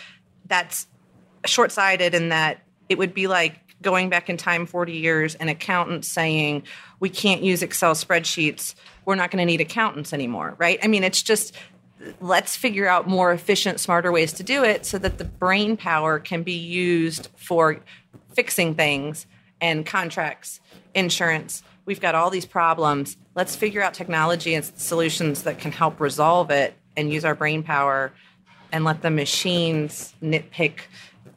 that's 0.45 0.87
short-sighted 1.45 2.13
in 2.13 2.29
that 2.29 2.61
it 2.89 2.97
would 2.97 3.13
be 3.13 3.27
like 3.27 3.59
going 3.81 4.09
back 4.09 4.29
in 4.29 4.37
time 4.37 4.65
40 4.65 4.93
years 4.93 5.35
and 5.35 5.49
accountants 5.49 6.07
saying 6.07 6.63
we 6.99 7.09
can't 7.09 7.41
use 7.41 7.63
excel 7.63 7.95
spreadsheets 7.95 8.75
we're 9.05 9.15
not 9.15 9.31
going 9.31 9.39
to 9.39 9.45
need 9.45 9.61
accountants 9.61 10.13
anymore 10.13 10.55
right 10.59 10.77
i 10.83 10.87
mean 10.87 11.03
it's 11.03 11.23
just 11.23 11.55
let's 12.19 12.55
figure 12.55 12.87
out 12.87 13.07
more 13.07 13.31
efficient 13.31 13.79
smarter 13.79 14.11
ways 14.11 14.33
to 14.33 14.43
do 14.43 14.63
it 14.63 14.85
so 14.85 14.97
that 14.97 15.17
the 15.17 15.25
brain 15.25 15.77
power 15.77 16.19
can 16.19 16.43
be 16.43 16.53
used 16.53 17.29
for 17.35 17.79
fixing 18.33 18.75
things 18.75 19.25
and 19.59 19.85
contracts 19.85 20.59
insurance. 20.93 21.63
We've 21.85 22.01
got 22.01 22.15
all 22.15 22.29
these 22.29 22.45
problems. 22.45 23.17
Let's 23.35 23.55
figure 23.55 23.81
out 23.81 23.93
technology 23.93 24.55
and 24.55 24.65
solutions 24.65 25.43
that 25.43 25.59
can 25.59 25.71
help 25.71 25.99
resolve 25.99 26.51
it 26.51 26.73
and 26.95 27.11
use 27.11 27.25
our 27.25 27.35
brain 27.35 27.63
power 27.63 28.11
and 28.71 28.85
let 28.85 29.01
the 29.01 29.09
machines 29.09 30.13
nitpick 30.21 30.81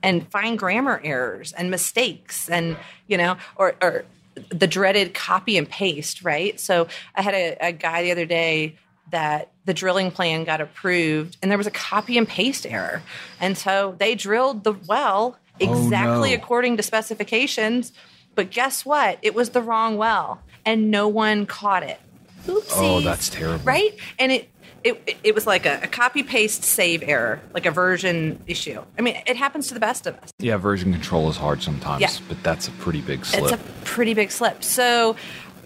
and 0.02 0.28
find 0.30 0.58
grammar 0.58 1.00
errors 1.02 1.52
and 1.52 1.70
mistakes 1.70 2.48
and 2.48 2.76
you 3.06 3.16
know 3.16 3.36
or, 3.56 3.74
or 3.80 4.04
the 4.50 4.66
dreaded 4.66 5.14
copy 5.14 5.56
and 5.56 5.68
paste 5.68 6.22
right? 6.22 6.58
So 6.60 6.88
i 7.14 7.22
had 7.22 7.34
a, 7.34 7.56
a 7.60 7.72
guy 7.72 8.02
the 8.02 8.12
other 8.12 8.26
day 8.26 8.76
that 9.14 9.52
the 9.64 9.72
drilling 9.72 10.10
plan 10.10 10.42
got 10.42 10.60
approved 10.60 11.36
and 11.40 11.48
there 11.48 11.56
was 11.56 11.68
a 11.68 11.70
copy 11.70 12.18
and 12.18 12.26
paste 12.26 12.66
error 12.66 13.00
and 13.40 13.56
so 13.56 13.94
they 13.98 14.16
drilled 14.16 14.64
the 14.64 14.72
well 14.88 15.38
oh, 15.38 15.54
exactly 15.60 16.30
no. 16.30 16.36
according 16.36 16.76
to 16.76 16.82
specifications 16.82 17.92
but 18.34 18.50
guess 18.50 18.84
what 18.84 19.18
it 19.22 19.32
was 19.32 19.50
the 19.50 19.62
wrong 19.62 19.96
well 19.96 20.40
and 20.66 20.90
no 20.90 21.06
one 21.06 21.46
caught 21.46 21.84
it 21.84 22.00
Oopsies. 22.46 22.72
Oh, 22.72 23.00
that's 23.00 23.28
terrible. 23.28 23.64
right 23.64 23.96
and 24.18 24.32
it 24.32 24.50
it, 24.82 25.16
it 25.24 25.34
was 25.34 25.46
like 25.46 25.64
a, 25.64 25.80
a 25.82 25.86
copy 25.86 26.22
paste 26.22 26.62
save 26.62 27.02
error, 27.02 27.40
like 27.54 27.64
a 27.64 27.70
version 27.70 28.38
issue. 28.46 28.82
I 28.98 29.00
mean, 29.00 29.18
it 29.26 29.36
happens 29.36 29.68
to 29.68 29.74
the 29.74 29.80
best 29.80 30.06
of 30.06 30.14
us. 30.18 30.30
Yeah, 30.38 30.58
version 30.58 30.92
control 30.92 31.30
is 31.30 31.38
hard 31.38 31.62
sometimes, 31.62 32.02
Yeah. 32.02 32.10
but 32.28 32.42
that's 32.42 32.68
a 32.68 32.70
pretty 32.72 33.00
big 33.00 33.24
slip. 33.24 33.44
It's 33.44 33.52
a 33.52 33.84
pretty 33.84 34.12
big 34.12 34.30
slip. 34.30 34.62
So, 34.62 35.16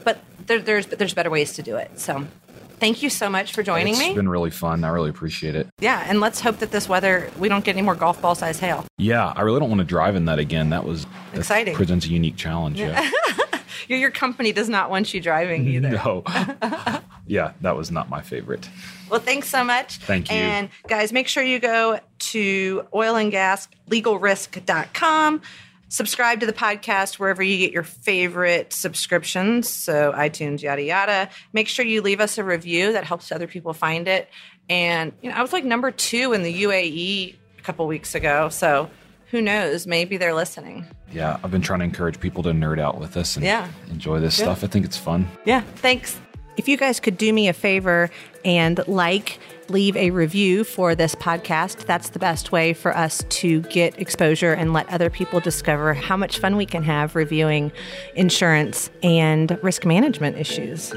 but 0.04 0.20
there, 0.46 0.60
there's 0.60 0.86
there's 0.86 1.14
better 1.14 1.30
ways 1.30 1.54
to 1.54 1.62
do 1.62 1.74
it. 1.74 1.98
So, 1.98 2.28
thank 2.80 3.02
you 3.02 3.10
so 3.10 3.28
much 3.28 3.52
for 3.52 3.62
joining 3.62 3.94
It's 3.94 3.98
me. 3.98 4.06
It's 4.06 4.16
been 4.16 4.28
really 4.28 4.50
fun. 4.50 4.84
I 4.84 4.88
really 4.88 5.10
appreciate 5.10 5.54
it. 5.54 5.68
yeah, 5.80 6.04
and 6.08 6.20
let's 6.20 6.40
hope 6.40 6.58
that 6.58 6.70
this 6.70 6.88
weather 6.88 7.30
we 7.38 7.48
don't 7.48 7.64
get 7.64 7.72
any 7.76 7.82
more 7.82 7.94
golf 7.94 8.20
ball 8.20 8.34
size 8.34 8.58
hail. 8.58 8.84
Yeah, 8.96 9.32
I 9.34 9.42
really 9.42 9.60
don't 9.60 9.68
want 9.68 9.80
to 9.80 9.86
drive 9.86 10.16
in 10.16 10.24
that 10.26 10.38
again. 10.38 10.70
That 10.70 10.84
was 10.84 11.06
Exciting. 11.34 11.74
Presents 11.74 12.06
a 12.06 12.08
unique 12.08 12.36
challenge. 12.36 12.80
Yeah. 12.80 13.08
your, 13.88 13.98
your 13.98 14.10
company 14.10 14.52
does 14.52 14.68
not 14.68 14.90
want 14.90 15.12
you 15.14 15.20
driving 15.20 15.66
either. 15.68 15.90
No. 15.90 16.22
yeah, 17.26 17.52
that 17.60 17.76
was 17.76 17.90
not 17.90 18.08
my 18.08 18.22
favorite. 18.22 18.68
Well, 19.10 19.20
thanks 19.20 19.48
so 19.48 19.64
much. 19.64 19.96
Thank 19.98 20.30
you. 20.30 20.36
And 20.36 20.68
guys, 20.86 21.12
make 21.12 21.28
sure 21.28 21.42
you 21.42 21.58
go 21.58 21.98
to 22.18 22.86
oilandgaslegalrisk.com. 22.92 25.42
Subscribe 25.88 26.40
to 26.40 26.46
the 26.46 26.52
podcast 26.52 27.18
wherever 27.18 27.42
you 27.42 27.56
get 27.58 27.72
your 27.72 27.82
favorite 27.82 28.72
subscriptions. 28.72 29.68
So, 29.68 30.12
iTunes, 30.12 30.60
yada, 30.62 30.82
yada. 30.82 31.30
Make 31.52 31.66
sure 31.68 31.84
you 31.84 32.02
leave 32.02 32.20
us 32.20 32.36
a 32.38 32.44
review 32.44 32.92
that 32.92 33.04
helps 33.04 33.32
other 33.32 33.46
people 33.46 33.72
find 33.72 34.06
it. 34.06 34.28
And, 34.68 35.12
you 35.22 35.30
know, 35.30 35.36
I 35.36 35.42
was 35.42 35.52
like 35.52 35.64
number 35.64 35.90
two 35.90 36.34
in 36.34 36.42
the 36.42 36.62
UAE 36.64 37.34
a 37.58 37.62
couple 37.62 37.86
weeks 37.86 38.14
ago. 38.14 38.50
So, 38.50 38.90
who 39.30 39.40
knows? 39.42 39.86
Maybe 39.86 40.16
they're 40.18 40.34
listening. 40.34 40.86
Yeah, 41.10 41.38
I've 41.42 41.50
been 41.50 41.62
trying 41.62 41.78
to 41.80 41.84
encourage 41.86 42.20
people 42.20 42.42
to 42.42 42.50
nerd 42.50 42.78
out 42.78 42.98
with 43.00 43.16
us 43.16 43.36
and 43.36 43.44
Yeah. 43.44 43.68
enjoy 43.90 44.20
this 44.20 44.36
stuff. 44.36 44.62
I 44.62 44.66
think 44.66 44.84
it's 44.84 44.96
fun. 44.98 45.26
Yeah, 45.46 45.62
thanks. 45.76 46.18
If 46.58 46.66
you 46.66 46.76
guys 46.76 46.98
could 46.98 47.16
do 47.16 47.32
me 47.32 47.48
a 47.48 47.52
favor 47.52 48.10
and 48.44 48.80
like, 48.88 49.38
leave 49.68 49.96
a 49.96 50.10
review 50.10 50.64
for 50.64 50.94
this 50.94 51.14
podcast, 51.14 51.86
that's 51.86 52.10
the 52.10 52.18
best 52.18 52.50
way 52.50 52.72
for 52.72 52.96
us 52.96 53.22
to 53.28 53.60
get 53.62 53.98
exposure 54.00 54.52
and 54.52 54.72
let 54.72 54.88
other 54.88 55.08
people 55.08 55.38
discover 55.40 55.94
how 55.94 56.16
much 56.16 56.38
fun 56.38 56.56
we 56.56 56.66
can 56.66 56.82
have 56.82 57.14
reviewing 57.14 57.70
insurance 58.14 58.90
and 59.02 59.56
risk 59.62 59.84
management 59.84 60.36
issues. 60.36 60.92